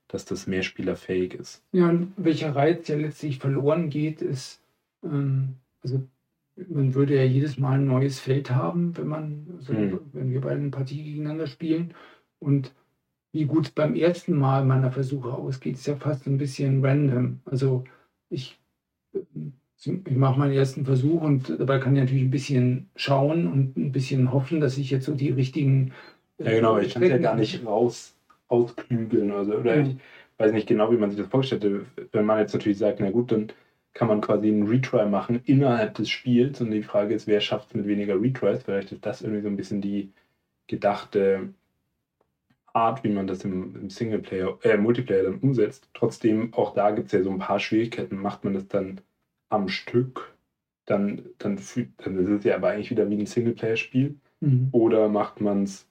dass 0.08 0.24
das 0.24 0.46
mehrspielerfähig 0.46 1.34
ist. 1.34 1.62
Ja, 1.72 1.88
und 1.88 2.12
welcher 2.16 2.54
Reiz 2.54 2.88
ja 2.88 2.96
letztlich 2.96 3.38
verloren 3.38 3.90
geht, 3.90 4.22
ist, 4.22 4.60
ähm, 5.04 5.56
also 5.82 6.02
man 6.68 6.94
würde 6.94 7.16
ja 7.16 7.24
jedes 7.24 7.58
Mal 7.58 7.78
ein 7.78 7.86
neues 7.86 8.18
Feld 8.18 8.50
haben, 8.50 8.96
wenn 8.96 9.08
man, 9.08 9.46
also 9.58 9.74
Hm. 9.74 10.00
wenn 10.12 10.30
wir 10.30 10.40
beide 10.40 10.60
eine 10.60 10.70
Partie 10.70 11.02
gegeneinander 11.02 11.46
spielen. 11.46 11.92
Und 12.38 12.72
wie 13.32 13.44
gut 13.44 13.66
es 13.66 13.70
beim 13.72 13.94
ersten 13.94 14.36
Mal 14.36 14.64
meiner 14.64 14.90
Versuche 14.90 15.32
ausgeht, 15.32 15.74
ist 15.74 15.86
ja 15.86 15.96
fast 15.96 16.26
ein 16.26 16.38
bisschen 16.38 16.84
random. 16.84 17.40
Also 17.44 17.84
ich, 18.30 18.58
ähm, 19.14 19.52
ich 19.76 20.16
mache 20.16 20.38
meinen 20.38 20.54
ersten 20.54 20.86
Versuch 20.86 21.20
und 21.20 21.50
dabei 21.58 21.78
kann 21.78 21.94
ich 21.94 22.00
natürlich 22.00 22.24
ein 22.24 22.30
bisschen 22.30 22.88
schauen 22.96 23.46
und 23.46 23.76
ein 23.76 23.92
bisschen 23.92 24.32
hoffen, 24.32 24.60
dass 24.60 24.78
ich 24.78 24.90
jetzt 24.90 25.04
so 25.04 25.14
die 25.14 25.30
richtigen. 25.30 25.92
Ja, 26.38 26.50
genau, 26.52 26.78
ich 26.78 26.94
kann 26.94 27.02
es 27.02 27.10
ja 27.10 27.18
gar 27.18 27.36
nicht 27.36 27.64
raus 27.66 28.15
ausklügeln. 28.48 29.30
Also, 29.32 29.56
oder 29.56 29.76
Ja. 29.76 29.82
ich 29.82 29.96
weiß 30.38 30.52
nicht 30.52 30.68
genau, 30.68 30.90
wie 30.92 30.96
man 30.96 31.10
sich 31.10 31.18
das 31.20 31.28
vorgestellt 31.28 31.64
hat. 31.64 32.08
Wenn 32.12 32.24
man 32.24 32.38
jetzt 32.40 32.54
natürlich 32.54 32.78
sagt, 32.78 33.00
na 33.00 33.10
gut, 33.10 33.32
dann 33.32 33.48
kann 33.94 34.08
man 34.08 34.20
quasi 34.20 34.48
einen 34.48 34.66
Retry 34.68 35.06
machen 35.06 35.40
innerhalb 35.44 35.94
des 35.94 36.08
Spiels. 36.10 36.60
Und 36.60 36.70
die 36.70 36.82
Frage 36.82 37.14
ist, 37.14 37.26
wer 37.26 37.40
schafft 37.40 37.68
es 37.70 37.74
mit 37.74 37.86
weniger 37.86 38.20
Retries? 38.20 38.62
Vielleicht 38.62 38.92
ist 38.92 39.06
das 39.06 39.22
irgendwie 39.22 39.42
so 39.42 39.48
ein 39.48 39.56
bisschen 39.56 39.80
die 39.80 40.12
gedachte 40.68 41.50
Art, 42.72 43.02
wie 43.04 43.08
man 43.08 43.26
das 43.26 43.42
im, 43.44 43.74
im 43.76 43.90
Singleplayer, 43.90 44.58
äh, 44.62 44.76
Multiplayer 44.76 45.24
dann 45.24 45.38
umsetzt. 45.40 45.88
Trotzdem, 45.94 46.52
auch 46.54 46.74
da 46.74 46.90
gibt 46.90 47.06
es 47.06 47.12
ja 47.12 47.22
so 47.22 47.30
ein 47.30 47.38
paar 47.38 47.58
Schwierigkeiten. 47.58 48.16
Macht 48.16 48.44
man 48.44 48.54
das 48.54 48.68
dann 48.68 49.00
am 49.48 49.68
Stück, 49.68 50.34
dann, 50.84 51.30
dann, 51.38 51.58
fühlt, 51.58 51.90
dann 51.98 52.18
ist 52.18 52.28
es 52.28 52.44
ja 52.44 52.56
aber 52.56 52.68
eigentlich 52.70 52.90
wieder 52.90 53.08
wie 53.08 53.16
ein 53.18 53.26
Singleplayer-Spiel. 53.26 54.16
Mhm. 54.40 54.68
Oder 54.72 55.08
macht 55.08 55.40
man 55.40 55.62
es 55.64 55.88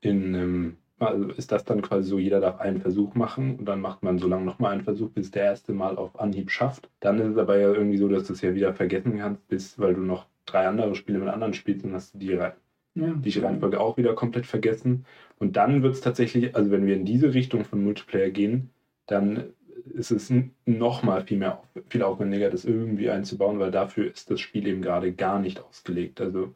in, 0.00 0.34
ähm, 0.34 0.76
also 0.98 1.28
ist 1.30 1.52
das 1.52 1.64
dann 1.64 1.82
quasi 1.82 2.08
so, 2.08 2.18
jeder 2.18 2.40
darf 2.40 2.60
einen 2.60 2.80
Versuch 2.80 3.14
machen 3.14 3.56
und 3.56 3.66
dann 3.66 3.80
macht 3.80 4.02
man 4.02 4.18
so 4.18 4.28
lange 4.28 4.44
nochmal 4.44 4.72
einen 4.72 4.84
Versuch, 4.84 5.10
bis 5.10 5.30
der 5.30 5.44
erste 5.44 5.72
Mal 5.72 5.96
auf 5.96 6.18
Anhieb 6.20 6.50
schafft. 6.50 6.88
Dann 7.00 7.18
ist 7.18 7.32
es 7.32 7.38
aber 7.38 7.58
ja 7.58 7.72
irgendwie 7.72 7.96
so, 7.98 8.08
dass 8.08 8.26
du 8.26 8.32
es 8.32 8.42
ja 8.42 8.54
wieder 8.54 8.74
vergessen 8.74 9.18
kannst, 9.18 9.46
bis, 9.48 9.78
weil 9.78 9.94
du 9.94 10.02
noch 10.02 10.26
drei 10.46 10.66
andere 10.66 10.94
Spiele 10.94 11.18
mit 11.18 11.28
anderen 11.28 11.54
spielst 11.54 11.84
und 11.84 11.94
hast 11.94 12.14
du 12.14 12.18
die, 12.18 12.34
Rei- 12.34 12.54
Ja. 12.94 13.12
die 13.14 13.38
Reihenfolge 13.38 13.80
auch 13.80 13.96
wieder 13.96 14.14
komplett 14.14 14.46
vergessen. 14.46 15.04
Und 15.38 15.56
dann 15.56 15.82
wird 15.82 15.94
es 15.94 16.00
tatsächlich, 16.00 16.54
also 16.54 16.70
wenn 16.70 16.86
wir 16.86 16.94
in 16.94 17.04
diese 17.04 17.34
Richtung 17.34 17.64
von 17.64 17.82
Multiplayer 17.82 18.30
gehen, 18.30 18.70
dann 19.06 19.52
ist 19.92 20.10
es 20.10 20.32
nochmal 20.64 21.24
viel 21.24 21.38
mehr, 21.38 21.62
viel 21.88 22.02
aufwendiger, 22.02 22.50
das 22.50 22.64
irgendwie 22.64 23.10
einzubauen, 23.10 23.58
weil 23.58 23.70
dafür 23.70 24.10
ist 24.10 24.30
das 24.30 24.40
Spiel 24.40 24.66
eben 24.66 24.80
gerade 24.80 25.12
gar 25.12 25.40
nicht 25.40 25.62
ausgelegt. 25.62 26.20
Also 26.20 26.54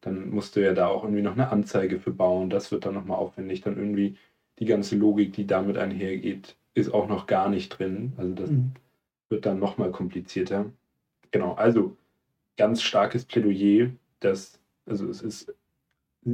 dann 0.00 0.30
musst 0.30 0.56
du 0.56 0.64
ja 0.64 0.74
da 0.74 0.86
auch 0.88 1.02
irgendwie 1.04 1.22
noch 1.22 1.32
eine 1.32 1.50
Anzeige 1.50 1.98
für 1.98 2.12
bauen. 2.12 2.50
Das 2.50 2.70
wird 2.70 2.86
dann 2.86 2.94
nochmal 2.94 3.18
aufwendig. 3.18 3.60
Dann 3.62 3.76
irgendwie 3.76 4.16
die 4.58 4.64
ganze 4.66 4.96
Logik, 4.96 5.32
die 5.32 5.46
damit 5.46 5.76
einhergeht, 5.76 6.56
ist 6.74 6.92
auch 6.94 7.08
noch 7.08 7.26
gar 7.26 7.48
nicht 7.48 7.70
drin. 7.70 8.12
Also 8.16 8.34
das 8.34 8.50
Mhm. 8.50 8.72
wird 9.28 9.46
dann 9.46 9.58
nochmal 9.58 9.90
komplizierter. 9.90 10.72
Genau, 11.30 11.54
also 11.54 11.96
ganz 12.56 12.82
starkes 12.82 13.24
Plädoyer, 13.24 13.90
dass, 14.20 14.60
also 14.86 15.08
es 15.08 15.22
ist 15.22 15.54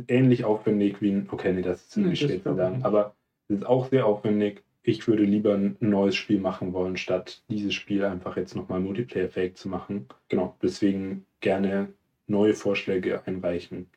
ähnlich 0.09 0.45
aufwendig 0.45 1.01
wie 1.01 1.11
ein, 1.11 1.29
okay, 1.31 1.53
nee, 1.53 1.63
das 1.63 1.87
ist 1.89 1.97
Nee, 1.97 2.11
das 2.11 2.19
schwer 2.19 2.43
zu 2.43 2.55
sagen, 2.55 2.77
nicht. 2.77 2.87
aber 2.87 3.15
es 3.49 3.57
ist 3.59 3.67
auch 3.67 3.89
sehr 3.89 4.07
aufwendig. 4.07 4.63
Ich 4.83 5.07
würde 5.09 5.25
lieber 5.25 5.55
ein 5.55 5.77
neues 5.81 6.15
Spiel 6.15 6.39
machen 6.39 6.73
wollen, 6.73 6.97
statt 6.97 7.43
dieses 7.49 7.75
Spiel 7.75 8.05
einfach 8.05 8.37
jetzt 8.37 8.55
nochmal 8.55 8.81
Multiplayer-fähig 8.81 9.55
zu 9.55 9.69
machen. 9.69 10.07
Genau, 10.29 10.57
deswegen 10.63 11.25
gerne 11.41 11.89
neue 12.27 12.55
Vorschläge 12.55 13.23
einreichen. 13.27 13.89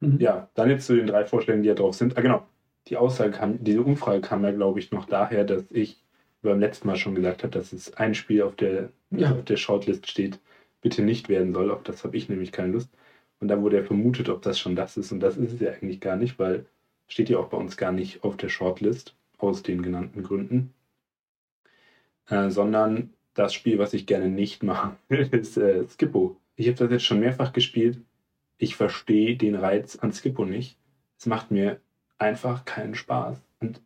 Mhm. 0.00 0.20
Ja, 0.20 0.48
dann 0.54 0.70
jetzt 0.70 0.86
zu 0.86 0.96
den 0.96 1.06
drei 1.06 1.24
Vorschlägen, 1.26 1.62
die 1.62 1.68
ja 1.68 1.74
drauf 1.74 1.94
sind. 1.94 2.16
Ah, 2.16 2.20
genau. 2.20 2.46
Die 2.88 2.96
Aussage 2.96 3.32
kam, 3.32 3.62
diese 3.64 3.82
Umfrage 3.82 4.20
kam 4.20 4.44
ja, 4.44 4.50
glaube 4.52 4.78
ich, 4.78 4.90
noch 4.92 5.06
daher, 5.06 5.44
dass 5.44 5.64
ich 5.70 6.02
beim 6.42 6.60
letzten 6.60 6.86
Mal 6.88 6.96
schon 6.96 7.14
gesagt 7.14 7.42
habe, 7.42 7.52
dass 7.52 7.72
es 7.72 7.94
ein 7.96 8.14
Spiel 8.14 8.42
auf 8.42 8.56
der, 8.56 8.90
Ja. 9.10 9.32
auf 9.32 9.44
der 9.44 9.56
Shortlist 9.56 10.08
steht, 10.10 10.38
bitte 10.82 11.02
nicht 11.02 11.28
werden 11.28 11.52
soll. 11.54 11.70
Auf 11.70 11.82
das 11.82 12.04
habe 12.04 12.16
ich 12.16 12.28
nämlich 12.28 12.52
keine 12.52 12.72
Lust. 12.72 12.90
Und 13.40 13.48
da 13.48 13.60
wurde 13.60 13.78
ja 13.78 13.82
vermutet, 13.84 14.28
ob 14.28 14.42
das 14.42 14.58
schon 14.58 14.76
das 14.76 14.96
ist. 14.96 15.12
Und 15.12 15.20
das 15.20 15.36
ist 15.38 15.52
es 15.54 15.60
ja 15.60 15.70
eigentlich 15.72 16.00
gar 16.00 16.16
nicht, 16.16 16.38
weil 16.38 16.66
steht 17.08 17.28
ja 17.30 17.38
auch 17.38 17.48
bei 17.48 17.56
uns 17.56 17.76
gar 17.76 17.92
nicht 17.92 18.24
auf 18.24 18.36
der 18.36 18.48
Shortlist, 18.48 19.14
aus 19.38 19.62
den 19.62 19.82
genannten 19.82 20.22
Gründen. 20.22 20.72
Äh, 22.28 22.50
sondern 22.50 23.12
das 23.34 23.54
Spiel, 23.54 23.78
was 23.78 23.94
ich 23.94 24.06
gerne 24.06 24.28
nicht 24.28 24.62
machen 24.62 24.96
will, 25.08 25.28
ist 25.32 25.56
äh, 25.56 25.86
Skippo. 25.88 26.36
Ich 26.56 26.66
habe 26.68 26.76
das 26.76 26.90
jetzt 26.90 27.04
schon 27.04 27.20
mehrfach 27.20 27.52
gespielt. 27.52 28.00
Ich 28.58 28.76
verstehe 28.76 29.36
den 29.36 29.54
Reiz 29.54 29.96
an 29.96 30.12
Skippo 30.12 30.44
nicht. 30.44 30.78
Es 31.18 31.26
macht 31.26 31.50
mir 31.50 31.80
einfach 32.18 32.64
keinen 32.64 32.94
Spaß. 32.94 33.42
Und 33.60 33.80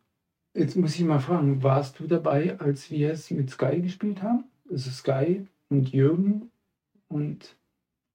Jetzt 0.53 0.75
muss 0.75 0.95
ich 0.95 1.01
mal 1.01 1.19
fragen, 1.19 1.63
warst 1.63 1.99
du 1.99 2.07
dabei, 2.07 2.59
als 2.59 2.89
wir 2.91 3.11
es 3.11 3.29
mit 3.31 3.49
Sky 3.49 3.81
gespielt 3.81 4.21
haben? 4.21 4.45
Also 4.69 4.89
Sky 4.89 5.45
und 5.69 5.91
Jürgen 5.91 6.51
und, 7.07 7.55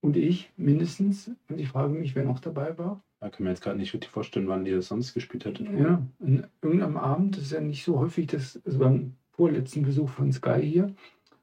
und 0.00 0.16
ich 0.16 0.50
mindestens. 0.56 1.30
Und 1.48 1.58
ich 1.58 1.68
frage 1.68 1.94
mich, 1.94 2.14
wer 2.14 2.24
noch 2.24 2.40
dabei 2.40 2.76
war. 2.78 3.02
Da 3.20 3.30
kann 3.30 3.44
mir 3.44 3.50
jetzt 3.50 3.62
gerade 3.62 3.78
nicht 3.78 3.94
richtig 3.94 4.10
vorstellen, 4.10 4.48
wann 4.48 4.66
ihr 4.66 4.76
das 4.76 4.88
sonst 4.88 5.14
gespielt 5.14 5.44
hättet. 5.44 5.70
Ja, 5.70 6.02
an 6.20 6.46
irgendeinem 6.60 6.98
Abend, 6.98 7.36
das 7.36 7.44
ist 7.44 7.52
ja 7.52 7.60
nicht 7.60 7.84
so 7.84 7.98
häufig, 7.98 8.26
das, 8.26 8.60
war 8.66 8.90
ein 8.90 9.16
vorletzten 9.30 9.82
Besuch 9.82 10.10
von 10.10 10.30
Sky 10.32 10.60
hier. 10.60 10.94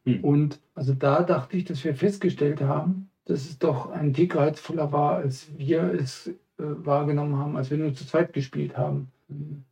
Hm. 0.05 0.23
Und 0.23 0.59
also 0.75 0.93
da 0.93 1.23
dachte 1.23 1.57
ich, 1.57 1.65
dass 1.65 1.83
wir 1.83 1.93
festgestellt 1.95 2.61
haben, 2.61 3.09
dass 3.25 3.45
es 3.45 3.59
doch 3.59 3.91
ein 3.91 4.13
Tick 4.13 4.35
reizvoller 4.35 4.91
war, 4.91 5.15
als 5.17 5.47
wir 5.57 5.83
es 5.93 6.27
äh, 6.27 6.33
wahrgenommen 6.57 7.37
haben, 7.37 7.55
als 7.57 7.69
wir 7.69 7.77
nur 7.77 7.93
zu 7.93 8.05
zweit 8.05 8.33
gespielt 8.33 8.77
haben. 8.77 9.11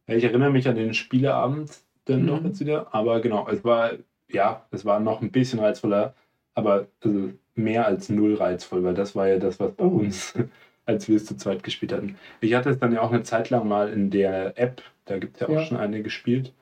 Ich 0.07 0.23
erinnere 0.23 0.51
mich 0.51 0.67
an 0.67 0.75
den 0.75 0.93
Spieleabend 0.93 1.71
dann 2.05 2.21
Mhm. 2.21 2.25
noch 2.27 2.43
jetzt 2.43 2.59
wieder, 2.59 2.93
aber 2.93 3.19
genau, 3.21 3.47
es 3.49 3.63
war, 3.63 3.91
ja, 4.31 4.65
es 4.71 4.85
war 4.85 4.99
noch 4.99 5.21
ein 5.21 5.31
bisschen 5.31 5.59
reizvoller, 5.59 6.13
aber 6.55 6.87
also 7.01 7.31
mehr 7.55 7.85
als 7.85 8.09
null 8.09 8.35
reizvoll, 8.35 8.83
weil 8.83 8.93
das 8.93 9.15
war 9.15 9.27
ja 9.27 9.37
das, 9.37 9.59
was 9.59 9.73
bei 9.73 9.83
Oh. 9.83 9.87
uns, 9.89 10.33
als 10.85 11.07
wir 11.07 11.15
es 11.17 11.25
zu 11.25 11.35
zweit 11.37 11.63
gespielt 11.63 11.91
hatten. 11.91 12.15
Ich 12.41 12.53
hatte 12.53 12.69
es 12.69 12.79
dann 12.79 12.93
ja 12.93 13.01
auch 13.01 13.11
eine 13.11 13.23
Zeit 13.23 13.49
lang 13.49 13.67
mal 13.67 13.89
in 13.91 14.09
der 14.09 14.57
App, 14.57 14.81
da 15.05 15.17
gibt 15.19 15.35
es 15.35 15.41
ja 15.41 15.47
auch 15.47 15.53
Ja. 15.53 15.65
schon 15.65 15.77
eine 15.77 16.01
gespielt, 16.01 16.53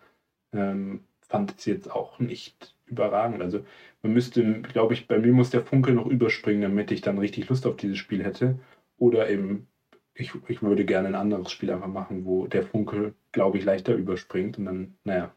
ähm, 0.54 1.02
fand 1.22 1.56
es 1.58 1.66
jetzt 1.66 1.92
auch 1.92 2.20
nicht 2.20 2.76
überragend. 2.88 3.42
Also 3.42 3.62
man 4.02 4.14
müsste, 4.14 4.62
glaube 4.62 4.94
ich, 4.94 5.08
bei 5.08 5.20
mir 5.20 5.34
muss 5.34 5.50
der 5.50 5.62
Funke 5.62 5.94
noch 5.94 6.06
überspringen, 6.08 6.62
damit 6.62 6.92
ich 6.92 7.02
dann 7.02 7.18
richtig 7.18 7.50
Lust 7.50 7.66
auf 7.68 7.76
dieses 7.78 7.98
Spiel 7.98 8.24
hätte. 8.24 8.60
Oder 8.98 9.30
eben, 9.30 9.68
ich, 10.14 10.34
ich 10.48 10.62
würde 10.62 10.86
gerne 10.86 11.10
ein 11.10 11.16
anderes 11.16 11.52
Spiel 11.52 11.72
einfach 11.72 11.88
machen, 11.88 12.26
wo 12.26 12.48
der 12.48 12.64
Funke, 12.64 13.14
glaube 13.32 13.58
ich, 13.58 13.66
leichter 13.66 13.94
überspringt 13.96 14.58
und 14.58 14.66
dann, 14.66 14.96
naja. 15.04 15.34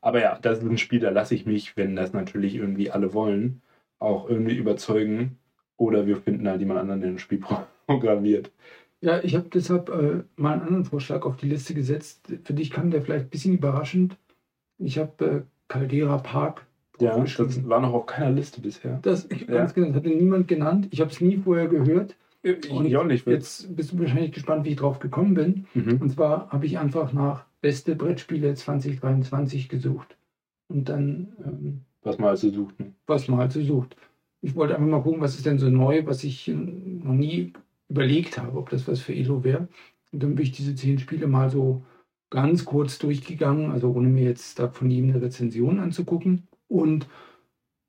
Aber 0.00 0.20
ja, 0.20 0.38
das 0.40 0.58
ist 0.58 0.64
ein 0.70 0.78
Spiel, 0.78 1.00
da 1.00 1.10
lasse 1.10 1.34
ich 1.34 1.46
mich, 1.46 1.76
wenn 1.76 1.96
das 1.96 2.12
natürlich 2.12 2.54
irgendwie 2.54 2.90
alle 2.90 3.12
wollen, 3.12 3.62
auch 3.98 4.28
irgendwie 4.28 4.56
überzeugen. 4.56 5.38
Oder 5.76 6.06
wir 6.06 6.16
finden 6.18 6.48
halt 6.48 6.60
jemand 6.60 6.80
anderen, 6.80 7.00
der 7.00 7.10
ein 7.10 7.18
Spiel 7.18 7.38
pro- 7.38 7.64
programmiert. 7.86 8.50
Ja, 9.00 9.22
ich 9.22 9.34
habe 9.34 9.48
deshalb 9.48 9.88
äh, 9.88 10.22
mal 10.36 10.52
einen 10.54 10.62
anderen 10.62 10.84
Vorschlag 10.84 11.24
auf 11.24 11.36
die 11.36 11.48
Liste 11.48 11.74
gesetzt. 11.74 12.32
Für 12.44 12.52
dich 12.54 12.70
kam 12.70 12.90
der 12.90 13.02
vielleicht 13.02 13.26
ein 13.26 13.30
bisschen 13.30 13.54
überraschend. 13.54 14.18
Ich 14.78 14.98
habe 14.98 15.26
äh, 15.26 15.42
Caldera 15.68 16.18
Park 16.18 16.66
Ja, 17.00 17.18
das 17.18 17.68
war 17.68 17.80
noch 17.80 17.92
auf 17.94 18.06
keiner 18.06 18.30
Liste 18.30 18.60
bisher. 18.60 18.98
Das, 19.02 19.26
ich, 19.30 19.42
Ja. 19.42 19.54
ganz 19.54 19.74
genau, 19.74 19.88
das 19.88 19.96
hatte 19.96 20.08
niemand 20.10 20.48
genannt. 20.48 20.88
Ich 20.90 21.00
habe 21.00 21.10
es 21.10 21.20
nie 21.20 21.36
vorher 21.38 21.68
gehört. 21.68 22.16
Und 22.70 22.86
ich 22.86 22.96
auch 22.96 23.04
nicht. 23.04 23.26
Jetzt 23.26 23.74
bist 23.76 23.92
du 23.92 23.98
wahrscheinlich 23.98 24.32
gespannt, 24.32 24.64
wie 24.64 24.70
ich 24.70 24.76
drauf 24.76 24.98
gekommen 24.98 25.34
bin. 25.34 25.66
Mhm. 25.74 25.98
Und 26.00 26.10
zwar 26.12 26.48
habe 26.50 26.64
ich 26.66 26.78
einfach 26.78 27.12
nach 27.12 27.44
beste 27.60 27.94
Brettspiele 27.94 28.54
2023 28.54 29.68
gesucht. 29.68 30.16
Und 30.68 30.88
dann, 30.88 31.32
ähm, 31.44 31.80
Was 32.02 32.18
man 32.18 32.30
also 32.30 32.48
sucht. 32.50 32.74
was 33.06 33.28
man 33.28 33.40
halt 33.40 33.52
so 33.52 33.60
sucht. 33.62 33.96
Ich 34.40 34.54
wollte 34.54 34.74
einfach 34.74 34.88
mal 34.88 35.02
gucken, 35.02 35.20
was 35.20 35.34
ist 35.36 35.44
denn 35.44 35.58
so 35.58 35.68
neu, 35.68 36.06
was 36.06 36.24
ich 36.24 36.48
äh, 36.48 36.52
noch 36.54 37.12
nie 37.12 37.52
überlegt 37.88 38.38
habe, 38.38 38.56
ob 38.56 38.70
das 38.70 38.88
was 38.88 39.00
für 39.00 39.14
Elo 39.14 39.44
wäre. 39.44 39.68
Und 40.12 40.22
dann 40.22 40.34
bin 40.34 40.44
ich 40.44 40.52
diese 40.52 40.74
zehn 40.74 40.98
Spiele 40.98 41.26
mal 41.26 41.50
so 41.50 41.82
ganz 42.30 42.64
kurz 42.64 42.98
durchgegangen, 42.98 43.70
also 43.70 43.90
ohne 43.92 44.08
mir 44.08 44.24
jetzt 44.24 44.58
da 44.58 44.68
von 44.68 44.90
jedem 44.90 45.10
eine 45.10 45.20
Rezension 45.20 45.78
anzugucken. 45.80 46.46
Und 46.70 47.08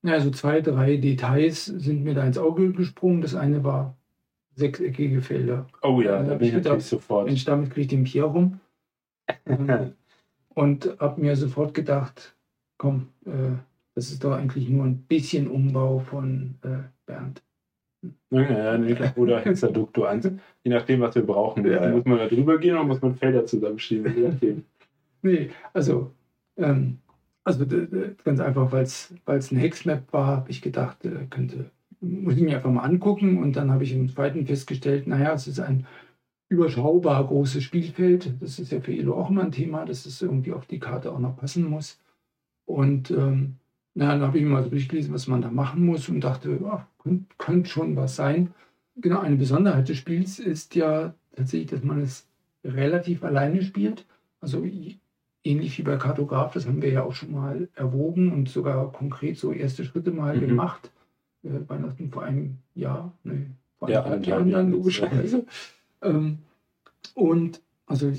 naja, 0.01 0.19
so 0.21 0.31
zwei, 0.31 0.61
drei 0.61 0.97
Details 0.97 1.65
sind 1.65 2.03
mir 2.03 2.15
da 2.15 2.25
ins 2.25 2.37
Auge 2.37 2.71
gesprungen. 2.71 3.21
Das 3.21 3.35
eine 3.35 3.63
war 3.63 3.95
sechseckige 4.55 5.21
Felder. 5.21 5.67
Oh 5.83 6.01
ja, 6.01 6.17
Ja, 6.17 6.23
da 6.23 6.35
bin 6.35 6.41
ich 6.41 6.47
ich 6.49 6.53
natürlich 6.55 6.63
gedacht, 6.63 6.81
sofort. 6.81 7.27
Mensch, 7.27 7.45
damit 7.45 7.69
kriege 7.69 7.81
ich 7.81 7.87
den 7.87 8.03
Pierre 8.03 8.27
rum. 8.27 8.59
Ähm, 9.45 9.93
und 10.49 10.97
habe 10.99 11.21
mir 11.21 11.35
sofort 11.35 11.73
gedacht, 11.73 12.35
komm, 12.77 13.09
äh, 13.25 13.53
das 13.93 14.11
ist 14.11 14.23
doch 14.23 14.33
eigentlich 14.33 14.67
nur 14.69 14.85
ein 14.85 15.03
bisschen 15.03 15.47
Umbau 15.47 15.99
von 15.99 16.55
äh, 16.63 16.89
Bernd. 17.05 17.43
Ja, 18.31 18.75
ja. 18.75 19.13
Oder 19.15 19.41
Hexaducto 19.41 20.05
1. 20.05 20.31
Je 20.63 20.71
nachdem, 20.71 21.01
was 21.01 21.13
wir 21.13 21.21
brauchen. 21.21 21.63
Ja, 21.65 21.85
ja. 21.85 21.91
Muss 21.91 22.05
man 22.05 22.17
da 22.17 22.27
drüber 22.27 22.57
gehen 22.57 22.75
oder 22.75 22.83
muss 22.83 23.01
man 23.01 23.15
Felder 23.15 23.45
zusammenschieben? 23.45 24.15
Je 24.15 24.27
nachdem. 24.29 24.63
Nee, 25.21 25.51
also, 25.71 26.11
ähm, 26.57 26.97
also 27.43 27.65
ganz 28.23 28.39
einfach, 28.39 28.71
weil 28.71 28.83
es 28.83 29.51
ein 29.51 29.57
Hexmap 29.57 30.11
war, 30.13 30.27
habe 30.27 30.51
ich 30.51 30.61
gedacht, 30.61 31.03
äh, 31.05 31.25
könnte, 31.29 31.71
muss 31.99 32.35
ich 32.35 32.41
mir 32.41 32.57
einfach 32.57 32.71
mal 32.71 32.83
angucken. 32.83 33.41
Und 33.41 33.55
dann 33.55 33.71
habe 33.71 33.83
ich 33.83 33.93
im 33.93 34.09
zweiten 34.09 34.45
festgestellt, 34.45 35.07
naja, 35.07 35.33
es 35.33 35.47
ist 35.47 35.59
ein 35.59 35.85
überschaubar 36.49 37.25
großes 37.25 37.63
Spielfeld. 37.63 38.33
Das 38.41 38.59
ist 38.59 38.71
ja 38.71 38.81
für 38.81 38.93
Elo 38.93 39.15
auch 39.15 39.29
immer 39.29 39.43
ein 39.43 39.51
Thema, 39.51 39.85
dass 39.85 40.05
es 40.05 40.21
irgendwie 40.21 40.53
auf 40.53 40.65
die 40.65 40.79
Karte 40.79 41.11
auch 41.11 41.19
noch 41.19 41.37
passen 41.37 41.65
muss. 41.69 41.99
Und 42.65 43.11
ähm, 43.11 43.57
na, 43.93 44.11
dann 44.11 44.21
habe 44.21 44.37
ich 44.37 44.45
mal 44.45 44.63
so 44.63 44.69
durchgelesen, 44.69 45.13
was 45.13 45.27
man 45.27 45.41
da 45.41 45.49
machen 45.49 45.85
muss 45.85 46.07
und 46.09 46.21
dachte, 46.21 46.57
ja, 46.61 46.87
könnte 46.99 47.25
könnt 47.37 47.67
schon 47.67 47.95
was 47.95 48.15
sein. 48.15 48.53
Genau, 48.97 49.19
eine 49.19 49.35
Besonderheit 49.35 49.89
des 49.89 49.97
Spiels 49.97 50.39
ist 50.39 50.75
ja 50.75 51.13
tatsächlich, 51.35 51.71
dass 51.71 51.83
man 51.83 52.01
es 52.01 52.27
relativ 52.63 53.23
alleine 53.23 53.63
spielt. 53.63 54.05
Also 54.39 54.63
ähnlich 55.43 55.77
wie 55.77 55.83
bei 55.83 55.97
Kartograf, 55.97 56.53
das 56.53 56.67
haben 56.67 56.81
wir 56.81 56.91
ja 56.91 57.03
auch 57.03 57.13
schon 57.13 57.31
mal 57.31 57.69
erwogen 57.75 58.31
und 58.31 58.49
sogar 58.49 58.91
konkret 58.91 59.37
so 59.37 59.51
erste 59.51 59.83
Schritte 59.83 60.11
mal 60.11 60.35
Mhm. 60.37 60.47
gemacht. 60.47 60.91
Äh, 61.43 61.67
Weihnachten 61.67 62.11
vor 62.11 62.23
einem 62.23 62.57
Jahr, 62.75 63.13
ne, 63.23 63.47
vor 63.79 63.89
Ja, 63.89 64.01
anderthalb 64.03 64.27
Jahren 64.27 64.51
dann 64.51 64.71
logischerweise. 64.71 65.45
Ähm, 66.03 66.39
und 67.15 67.61
also 67.87 68.11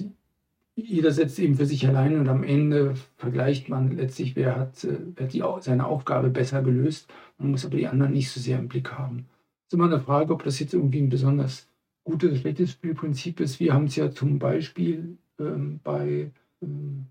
jeder 0.74 1.12
setzt 1.12 1.38
eben 1.38 1.54
für 1.56 1.66
sich 1.66 1.86
allein 1.86 2.18
und 2.18 2.28
am 2.28 2.42
Ende 2.44 2.94
vergleicht 3.16 3.68
man 3.68 3.96
letztlich, 3.96 4.34
wer 4.36 4.56
hat, 4.56 4.82
äh, 4.84 4.98
wer 5.16 5.26
hat 5.26 5.32
die, 5.32 5.44
seine 5.60 5.86
Aufgabe 5.86 6.30
besser 6.30 6.62
gelöst. 6.62 7.08
Man 7.38 7.50
muss 7.50 7.64
aber 7.64 7.76
die 7.76 7.86
anderen 7.86 8.12
nicht 8.12 8.30
so 8.30 8.40
sehr 8.40 8.58
im 8.58 8.68
Blick 8.68 8.92
haben. 8.92 9.26
Es 9.66 9.72
ist 9.72 9.74
immer 9.74 9.84
eine 9.84 10.00
Frage, 10.00 10.32
ob 10.32 10.42
das 10.44 10.58
jetzt 10.58 10.74
irgendwie 10.74 11.00
ein 11.02 11.08
besonders 11.08 11.68
gutes 12.04 12.40
schlechtes 12.40 12.72
Spielprinzip 12.72 13.38
ist. 13.40 13.60
Wir 13.60 13.74
haben 13.74 13.84
es 13.84 13.96
ja 13.96 14.10
zum 14.10 14.38
Beispiel 14.38 15.18
ähm, 15.38 15.78
bei 15.84 16.30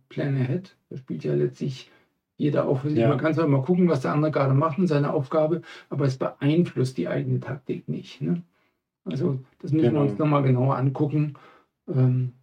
Plan 0.10 0.36
Ahead. 0.36 0.76
Da 0.90 0.98
spielt 0.98 1.24
ja 1.24 1.34
letztlich 1.34 1.90
jeder 2.38 2.68
auch 2.68 2.80
für 2.82 2.90
sich. 2.90 3.00
Ja. 3.00 3.08
Man 3.10 3.18
kann 3.20 3.34
zwar 3.34 3.48
mal 3.48 3.62
gucken, 3.62 3.88
was 3.88 4.02
der 4.02 4.14
andere 4.14 4.32
gerade 4.32 4.54
macht 4.54 4.78
in 4.80 4.88
seiner 4.88 5.14
Aufgabe, 5.14 5.62
aber 5.90 6.06
es 6.06 6.18
beeinflusst 6.18 6.98
die 6.98 7.08
eigene 7.08 7.40
Taktik 7.40 7.88
nicht. 7.88 8.22
Ne? 8.22 8.42
Also 9.06 9.40
das 9.62 9.72
müssen 9.72 9.90
Genau. 9.90 10.04
wir 10.04 10.10
uns 10.10 10.20
nochmal 10.20 10.44
genauer 10.44 10.78
angucken. 10.78 11.34
Ähm, 11.88 12.34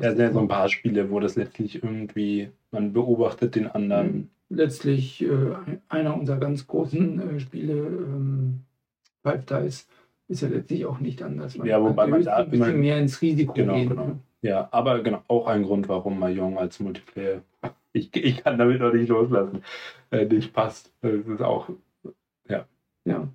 Ja, 0.00 0.08
es 0.10 0.16
sind 0.16 0.20
ja 0.26 0.32
so 0.32 0.38
ein 0.40 0.48
paar 0.48 0.68
Spiele, 0.68 1.10
wo 1.10 1.20
das 1.20 1.36
letztlich 1.36 1.82
irgendwie, 1.82 2.50
man 2.70 2.92
beobachtet 2.92 3.54
den 3.56 3.66
anderen. 3.66 4.30
letztlich 4.48 5.22
äh, 5.22 5.54
einer 5.88 6.16
unserer 6.16 6.38
ganz 6.38 6.66
großen 6.66 7.36
äh, 7.36 7.40
Spiele, 7.40 7.74
ähm, 7.74 8.60
Five 9.22 9.44
Dice, 9.46 9.86
ist 10.28 10.42
ja 10.42 10.48
letztlich 10.48 10.84
auch 10.86 10.98
nicht 11.00 11.22
anders. 11.22 11.56
Ja, 11.62 11.82
wobei 11.82 12.06
man 12.06 12.22
da 12.22 12.36
ein 12.36 12.50
bisschen 12.50 12.68
immer- 12.70 12.76
mehr 12.78 12.98
ins 13.00 13.20
Risiko 13.22 13.52
Genau, 13.54 13.74
gehen. 13.74 13.88
genau. 13.90 14.06
ne? 14.06 14.18
Ja, 14.42 14.68
aber 14.72 15.02
genau, 15.02 15.22
auch 15.28 15.46
ein 15.46 15.62
Grund, 15.62 15.88
warum 15.88 16.18
Mahjong 16.18 16.58
als 16.58 16.80
Multiplayer, 16.80 17.42
ich, 17.92 18.14
ich 18.16 18.42
kann 18.42 18.58
damit 18.58 18.80
noch 18.80 18.92
nicht 18.92 19.08
loslassen, 19.08 19.62
äh, 20.10 20.26
nicht 20.26 20.52
passt. 20.52 20.92
Das 21.00 21.26
ist 21.26 21.42
auch, 21.42 21.68
Ja. 23.04 23.28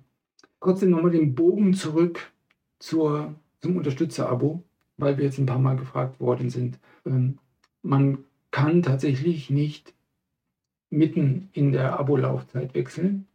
Trotzdem 0.60 0.90
nochmal 0.90 1.10
den 1.12 1.34
Bogen 1.34 1.74
zurück 1.74 2.32
zur, 2.78 3.34
zum 3.60 3.76
Unterstützer-Abo, 3.76 4.62
weil 4.96 5.16
wir 5.16 5.24
jetzt 5.24 5.38
ein 5.38 5.46
paar 5.46 5.58
Mal 5.58 5.76
gefragt 5.76 6.20
worden 6.20 6.50
sind. 6.50 6.78
Ähm, 7.06 7.38
man 7.82 8.24
kann 8.50 8.82
tatsächlich 8.82 9.50
nicht 9.50 9.94
mitten 10.90 11.50
in 11.52 11.72
der 11.72 11.98
Abo-Laufzeit 11.98 12.74
wechseln. 12.74 13.26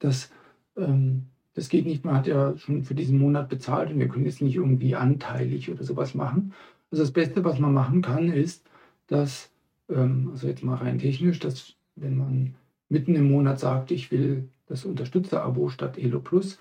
Das, 0.00 0.30
ähm, 0.76 1.26
das 1.54 1.68
geht 1.68 1.86
nicht. 1.86 2.04
Man 2.04 2.16
hat 2.16 2.26
ja 2.26 2.56
schon 2.58 2.84
für 2.84 2.94
diesen 2.94 3.18
Monat 3.18 3.48
bezahlt 3.48 3.90
und 3.90 3.98
wir 3.98 4.08
können 4.08 4.26
jetzt 4.26 4.42
nicht 4.42 4.56
irgendwie 4.56 4.94
anteilig 4.94 5.70
oder 5.70 5.84
sowas 5.84 6.14
machen. 6.14 6.52
Also 6.90 7.02
das 7.02 7.12
Beste, 7.12 7.44
was 7.44 7.58
man 7.58 7.74
machen 7.74 8.02
kann, 8.02 8.30
ist, 8.30 8.64
dass, 9.06 9.50
ähm, 9.88 10.30
also 10.32 10.46
jetzt 10.46 10.62
mal 10.62 10.76
rein 10.76 10.98
technisch, 10.98 11.38
dass 11.38 11.74
wenn 11.96 12.16
man 12.16 12.54
mitten 12.88 13.14
im 13.14 13.30
Monat 13.30 13.58
sagt, 13.60 13.90
ich 13.90 14.10
will 14.10 14.48
das 14.66 14.84
Unterstützer-Abo 14.84 15.68
statt 15.68 15.98
Elo 15.98 16.20
Plus, 16.20 16.58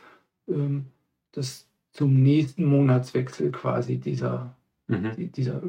ähm, 0.48 0.86
dass 1.32 1.68
zum 1.92 2.22
nächsten 2.22 2.66
Monatswechsel 2.66 3.52
quasi 3.52 3.98
dieser, 3.98 4.56
mhm. 4.88 5.12
die- 5.18 5.28
dieser 5.28 5.62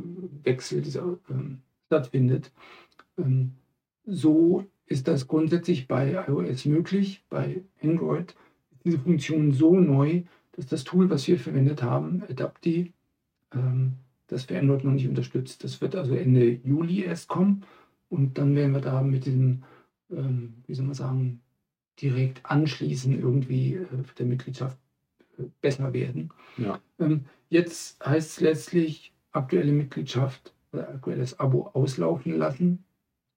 Wechsel 0.43 0.83
dieser, 0.83 1.19
ähm, 1.31 1.59
stattfindet. 1.87 2.53
Ähm, 3.19 3.53
so 4.05 4.65
ist 4.87 5.09
das 5.09 5.27
grundsätzlich 5.27 5.89
bei 5.89 6.25
iOS 6.29 6.65
möglich. 6.65 7.25
Bei 7.29 7.63
Android 7.83 8.35
ist 8.73 8.85
diese 8.85 8.99
Funktion 8.99 9.53
so 9.53 9.79
neu, 9.79 10.23
dass 10.53 10.67
das 10.67 10.85
Tool, 10.85 11.11
was 11.11 11.27
wir 11.29 11.39
verwendet 11.39 11.83
haben, 11.83 12.23
Adapti, 12.29 12.93
ähm, 13.53 13.95
das 14.29 14.49
Android 14.51 14.85
noch 14.85 14.93
nicht 14.93 15.09
unterstützt. 15.09 15.63
Das 15.65 15.81
wird 15.81 15.95
also 15.97 16.15
Ende 16.15 16.45
Juli 16.65 17.03
erst 17.03 17.29
kommen 17.29 17.63
und 18.09 18.39
dann 18.39 18.55
werden 18.55 18.73
wir 18.73 18.81
da 18.81 19.03
mit 19.03 19.27
diesem, 19.27 19.63
ähm, 20.11 20.55
wie 20.67 20.75
soll 20.75 20.87
man 20.87 20.95
sagen, 20.95 21.41
direkt 22.01 22.41
anschließen 22.45 23.19
irgendwie 23.19 23.75
äh, 23.75 23.87
der 24.19 24.27
Mitgliedschaft 24.27 24.79
äh, 25.39 25.45
besser 25.61 25.93
werden. 25.93 26.31
Ja. 26.59 26.81
Ähm, 26.99 27.25
jetzt 27.49 28.05
heißt 28.05 28.31
es 28.31 28.41
letztlich 28.41 29.13
aktuelle 29.33 29.73
Mitgliedschaft 29.73 30.55
oder 30.73 30.89
aktuelles 30.89 31.39
Abo 31.39 31.69
auslaufen 31.73 32.37
lassen, 32.37 32.85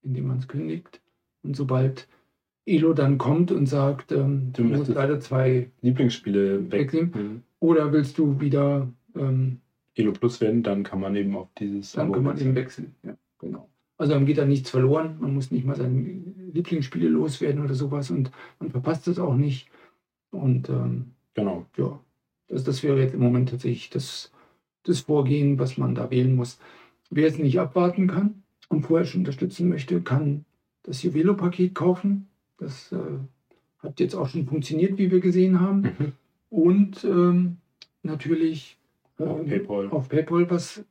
indem 0.02 0.28
man 0.28 0.39
es 0.39 0.47
kündigt. 0.47 1.02
Und 1.43 1.56
sobald 1.56 2.08
Elo 2.65 2.93
dann 2.93 3.17
kommt 3.17 3.52
und 3.52 3.65
sagt, 3.65 4.12
ähm, 4.12 4.52
du, 4.54 4.63
Du 4.63 4.69
musst 4.69 4.89
leider 4.89 5.19
zwei 5.19 5.71
Lieblingsspiele 5.82 6.71
weg. 6.71 6.91
wegnehmen, 6.93 7.12
Mhm. 7.15 7.43
oder 7.60 7.91
willst 7.93 8.17
du 8.17 8.39
wieder, 8.39 8.91
ähm, 9.15 9.62
Elo 10.00 10.12
Plus 10.14 10.42
werden, 10.42 10.64
dann 10.64 10.84
kann 10.84 11.00
man 11.00 11.16
eben 11.16 11.36
auf 11.36 11.50
dieses 11.60 11.92
dann 11.94 12.06
Abo 12.08 12.14
kann 12.14 12.24
man 12.24 12.34
wechseln. 12.36 12.48
eben 12.50 12.56
wechseln. 12.56 12.96
Ja, 13.04 13.18
genau. 13.40 13.70
Also 13.98 14.14
dann 14.14 14.26
geht 14.26 14.38
da 14.38 14.46
nichts 14.46 14.70
verloren, 14.70 15.18
man 15.20 15.34
muss 15.34 15.52
nicht 15.52 15.66
mal 15.66 15.76
seine 15.76 16.00
Lieblingsspiele 16.54 17.10
loswerden 17.10 17.64
oder 17.64 17.74
sowas 17.74 18.10
und 18.10 18.32
man 18.60 18.70
verpasst 18.72 19.08
es 19.10 19.20
auch 19.20 19.36
nicht. 19.36 19.68
Und 20.32 20.70
ähm, 20.70 21.12
Genau. 21.36 21.66
ja, 21.78 22.00
das, 22.48 22.64
das 22.64 22.82
wäre 22.84 23.00
jetzt 23.02 23.14
im 23.14 23.20
Moment 23.20 23.50
tatsächlich 23.50 23.90
das, 23.90 24.32
das 24.84 25.02
Vorgehen, 25.02 25.60
was 25.60 25.78
man 25.78 25.96
da 25.96 26.10
wählen 26.12 26.36
muss. 26.36 26.60
Wer 27.10 27.26
jetzt 27.26 27.40
nicht 27.40 27.60
abwarten 27.60 28.08
kann 28.08 28.44
und 28.70 28.84
vorher 28.84 29.06
schon 29.06 29.22
unterstützen 29.22 29.68
möchte, 29.70 30.02
kann 30.02 30.46
das 30.84 31.04
Juvelo-Paket 31.04 31.76
kaufen. 31.76 32.28
Das 32.58 32.92
äh, 32.92 32.98
hat 33.80 34.00
jetzt 34.00 34.16
auch 34.16 34.28
schon 34.30 34.46
funktioniert, 34.48 34.98
wie 34.98 35.12
wir 35.12 35.20
gesehen 35.20 35.60
haben. 35.60 35.82
Mhm. 35.82 36.12
Und 36.50 37.04
ähm, 37.04 37.58
natürlich 38.04 38.78
Auf 39.20 39.42
ähm, 39.42 39.48
PayPal. 39.48 39.90
auf 39.90 40.10
PayPal 40.10 40.50
was 40.50 40.84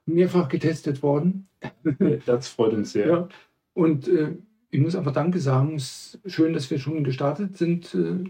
Mehrfach 0.06 0.50
getestet 0.50 1.02
worden. 1.04 1.48
Das 2.26 2.48
freut 2.48 2.74
uns 2.74 2.94
sehr. 2.94 3.08
Ja. 3.08 3.28
Und 3.74 4.08
äh, 4.08 4.36
ich 4.70 4.80
muss 4.80 4.96
einfach 4.96 5.14
Danke 5.14 5.40
sagen. 5.40 5.76
Es 5.76 6.20
ist 6.24 6.34
schön, 6.34 6.54
dass 6.54 6.72
wir 6.72 6.80
schon 6.80 7.04
gestartet 7.04 7.58
sind 7.58 7.94
äh, 7.94 8.24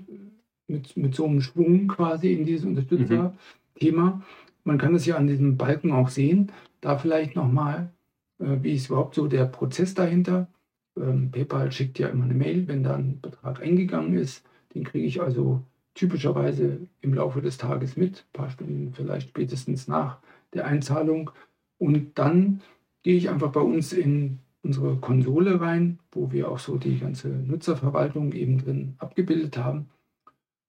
mit, 0.67 0.97
mit 0.97 1.15
so 1.15 1.25
einem 1.25 1.41
Schwung 1.41 1.87
quasi 1.87 2.33
in 2.33 2.45
dieses 2.45 2.65
Unterstützer-Thema. 2.65 4.21
Man 4.63 4.77
kann 4.77 4.95
es 4.95 5.05
ja 5.05 5.15
an 5.15 5.27
diesem 5.27 5.57
Balken 5.57 5.91
auch 5.91 6.09
sehen. 6.09 6.51
Da 6.81 6.97
vielleicht 6.97 7.35
nochmal, 7.35 7.91
äh, 8.39 8.57
wie 8.61 8.73
ist 8.73 8.89
überhaupt 8.89 9.15
so 9.15 9.27
der 9.27 9.45
Prozess 9.45 9.93
dahinter. 9.93 10.47
Ähm, 10.97 11.31
PayPal 11.31 11.71
schickt 11.71 11.99
ja 11.99 12.07
immer 12.07 12.25
eine 12.25 12.33
Mail, 12.33 12.67
wenn 12.67 12.83
da 12.83 12.95
ein 12.95 13.19
Betrag 13.21 13.61
eingegangen 13.61 14.15
ist. 14.15 14.45
Den 14.73 14.83
kriege 14.83 15.05
ich 15.05 15.21
also 15.21 15.61
typischerweise 15.93 16.87
im 17.01 17.13
Laufe 17.13 17.41
des 17.41 17.57
Tages 17.57 17.97
mit, 17.97 18.19
ein 18.19 18.33
paar 18.33 18.49
Stunden 18.49 18.93
vielleicht 18.93 19.29
spätestens 19.29 19.87
nach 19.87 20.19
der 20.53 20.65
Einzahlung. 20.65 21.31
Und 21.77 22.17
dann 22.17 22.61
gehe 23.03 23.17
ich 23.17 23.29
einfach 23.29 23.51
bei 23.51 23.59
uns 23.59 23.93
in 23.93 24.39
unsere 24.63 24.95
Konsole 24.97 25.59
rein, 25.59 25.99
wo 26.11 26.31
wir 26.31 26.49
auch 26.49 26.59
so 26.59 26.77
die 26.77 26.99
ganze 26.99 27.27
Nutzerverwaltung 27.27 28.31
eben 28.31 28.57
drin 28.59 28.95
abgebildet 28.97 29.57
haben, 29.57 29.89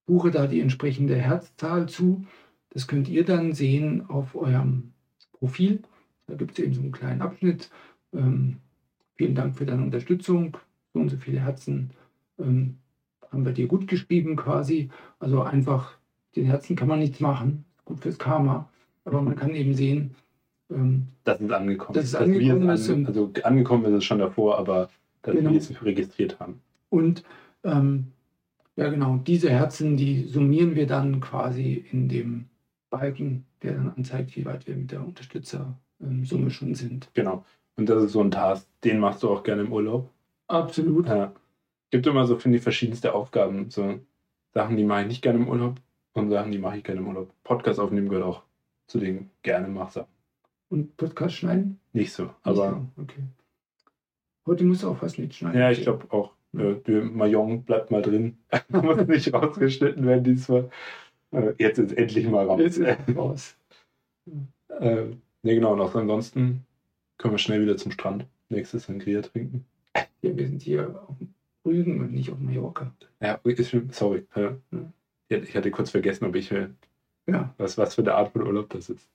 buche 0.06 0.30
da 0.30 0.46
die 0.46 0.60
entsprechende 0.60 1.16
Herzzahl 1.16 1.88
zu. 1.88 2.26
Das 2.70 2.88
könnt 2.88 3.08
ihr 3.08 3.24
dann 3.24 3.52
sehen 3.52 4.08
auf 4.08 4.34
eurem 4.34 4.92
Profil. 5.32 5.82
Da 6.26 6.34
gibt 6.34 6.58
es 6.58 6.64
eben 6.64 6.74
so 6.74 6.80
einen 6.80 6.92
kleinen 6.92 7.22
Abschnitt. 7.22 7.70
Ähm, 8.12 8.56
vielen 9.14 9.34
Dank 9.34 9.56
für 9.56 9.66
deine 9.66 9.82
Unterstützung. 9.82 10.56
So 10.92 11.00
und 11.00 11.08
so 11.08 11.16
viele 11.16 11.40
Herzen 11.40 11.90
ähm, 12.38 12.76
haben 13.30 13.44
wir 13.44 13.52
dir 13.52 13.66
gut 13.66 13.86
geschrieben 13.88 14.36
quasi. 14.36 14.90
Also 15.18 15.42
einfach, 15.42 15.96
den 16.36 16.46
Herzen 16.46 16.76
kann 16.76 16.88
man 16.88 16.98
nichts 17.00 17.20
machen. 17.20 17.64
Gut 17.84 18.00
fürs 18.00 18.18
Karma. 18.18 18.68
Aber 19.04 19.20
man 19.22 19.36
kann 19.36 19.54
eben 19.54 19.74
sehen, 19.74 20.14
ähm, 20.70 21.08
Das 21.24 21.40
ist 21.40 21.50
angekommen. 21.52 21.94
Das 21.94 22.04
ist 22.04 22.14
Dass 22.14 22.26
wir 22.28 22.34
angekommen 22.34 22.68
ist 22.70 22.88
und- 22.88 23.06
also 23.06 23.30
angekommen 23.42 23.84
ist 23.86 23.92
es 23.98 24.04
schon 24.04 24.18
davor, 24.18 24.58
aber 24.58 24.88
dass 25.22 25.34
Genau. 25.34 25.50
wir 25.50 25.58
es 25.58 25.82
registriert 25.84 26.38
haben. 26.40 26.60
Und 26.90 27.24
ähm, 27.64 28.08
ja, 28.76 28.88
genau, 28.88 29.18
diese 29.18 29.50
Herzen, 29.50 29.96
die 29.96 30.24
summieren 30.24 30.74
wir 30.74 30.86
dann 30.86 31.20
quasi 31.20 31.84
in 31.92 32.08
dem 32.08 32.46
Balken, 32.90 33.44
der 33.62 33.74
dann 33.74 33.90
anzeigt, 33.90 34.36
wie 34.36 34.44
weit 34.44 34.66
wir 34.66 34.76
mit 34.76 34.90
der 34.92 35.04
Unterstützersumme 35.06 36.50
schon 36.50 36.74
sind. 36.74 37.08
Genau. 37.14 37.44
Und 37.76 37.88
das 37.88 38.02
ist 38.04 38.12
so 38.12 38.20
ein 38.20 38.30
Task, 38.30 38.68
den 38.84 38.98
machst 38.98 39.22
du 39.22 39.30
auch 39.30 39.42
gerne 39.42 39.62
im 39.62 39.72
Urlaub. 39.72 40.08
Absolut. 40.46 41.08
Ja. 41.08 41.32
Gibt 41.90 42.06
immer 42.06 42.26
so, 42.26 42.36
finde 42.36 42.58
ich, 42.58 42.62
verschiedenste 42.62 43.14
Aufgaben. 43.14 43.70
So 43.70 44.00
Sachen, 44.52 44.76
die 44.76 44.84
mache 44.84 45.02
ich 45.02 45.08
nicht 45.08 45.22
gerne 45.22 45.40
im 45.40 45.48
Urlaub 45.48 45.80
und 46.12 46.30
Sachen, 46.30 46.52
die 46.52 46.58
mache 46.58 46.78
ich 46.78 46.84
gerne 46.84 47.00
im 47.00 47.08
Urlaub. 47.08 47.32
Podcast 47.42 47.80
aufnehmen 47.80 48.08
gehört 48.08 48.24
auch 48.24 48.42
zu 48.86 48.98
den 48.98 49.30
gerne 49.42 49.68
Machsachen. 49.68 50.08
Und 50.68 50.96
Podcast 50.96 51.36
schneiden? 51.36 51.80
Nicht 51.92 52.12
so, 52.12 52.24
Nicht 52.24 52.34
aber 52.42 52.84
so, 52.96 53.02
okay. 53.02 53.22
Heute 54.46 54.64
musst 54.64 54.82
du 54.82 54.90
auch 54.90 55.02
was 55.02 55.18
nicht 55.18 55.34
schneiden. 55.34 55.58
ja, 55.58 55.70
ich 55.70 55.82
glaube 55.82 56.06
auch, 56.10 56.32
äh, 56.56 57.00
Mayong 57.00 57.62
bleibt 57.62 57.90
mal 57.90 58.02
drin. 58.02 58.38
Muss 58.68 59.06
nicht 59.06 59.32
rausgeschnitten 59.32 60.06
werden 60.06 60.24
diesmal. 60.24 60.70
Äh, 61.32 61.54
jetzt 61.58 61.78
ist 61.78 61.96
endlich 61.96 62.28
mal 62.28 62.46
raus. 62.46 62.60
Jetzt 62.60 62.78
ist 62.78 62.98
es 63.06 63.16
raus. 63.16 63.56
Äh, 64.80 65.04
ne, 65.04 65.54
genau, 65.54 65.74
und 65.74 65.80
auch 65.82 65.94
ansonsten 65.94 66.64
können 67.24 67.32
wir 67.34 67.38
schnell 67.38 67.62
wieder 67.62 67.78
zum 67.78 67.90
Strand. 67.90 68.26
Nächstes 68.50 68.84
Sangria 68.84 69.22
trinken. 69.22 69.64
Ja, 70.20 70.36
wir 70.36 70.46
sind 70.46 70.60
hier 70.60 71.02
auf 71.08 71.16
Rügen 71.64 71.98
und 72.00 72.12
nicht 72.12 72.30
auf 72.30 72.38
Mallorca. 72.38 72.92
Ja, 73.22 73.40
sorry. 73.92 74.26
Ich 75.30 75.56
hatte 75.56 75.70
kurz 75.70 75.88
vergessen, 75.88 76.26
ob 76.26 76.36
ich, 76.36 76.52
äh, 76.52 76.68
Ja, 77.26 77.54
was, 77.56 77.78
was 77.78 77.94
für 77.94 78.02
eine 78.02 78.12
Art 78.12 78.30
von 78.32 78.42
Urlaub 78.42 78.68
das 78.68 78.90
ist. 78.90 79.08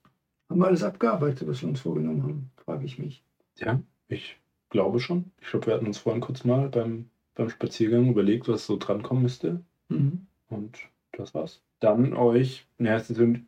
haben 0.50 0.60
wir 0.60 0.66
alles 0.66 0.82
abgearbeitet, 0.82 1.48
was 1.48 1.62
wir 1.62 1.70
uns 1.70 1.82
vorgenommen 1.82 2.24
haben, 2.24 2.50
frage 2.66 2.84
ich 2.84 2.98
mich. 2.98 3.24
Ja, 3.60 3.80
ich 4.08 4.40
glaube 4.72 5.00
schon. 5.00 5.26
Ich 5.40 5.48
glaube, 5.52 5.68
wir 5.68 5.76
hatten 5.76 5.86
uns 5.86 6.00
vorhin 6.00 6.20
kurz 6.22 6.44
mal 6.44 6.68
beim, 6.70 7.12
beim 7.36 7.52
Spaziergang 7.52 8.10
überlegt, 8.10 8.48
was 8.48 8.66
so 8.66 8.76
drankommen 8.78 9.22
müsste. 9.22 9.62
Mhm. 9.90 10.26
Und 10.50 10.80
das 11.12 11.36
war's. 11.36 11.62
Dann 11.80 12.14
euch 12.16 12.66
eine 12.80 12.90
herzliche 12.90 13.40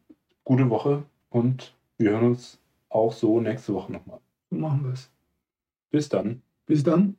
gute 0.43 0.69
Woche 0.69 1.02
und 1.32 1.74
wir 1.97 2.12
hören 2.12 2.26
uns 2.28 2.60
auch 2.89 3.12
so 3.12 3.41
nächste 3.41 3.74
Woche 3.74 3.91
nochmal. 3.91 4.19
Machen 4.52 4.84
wir 4.84 4.94
es. 4.94 5.10
Bis 5.90 6.10
dann. 6.10 6.42
Bis 6.66 6.84
dann. 6.84 7.18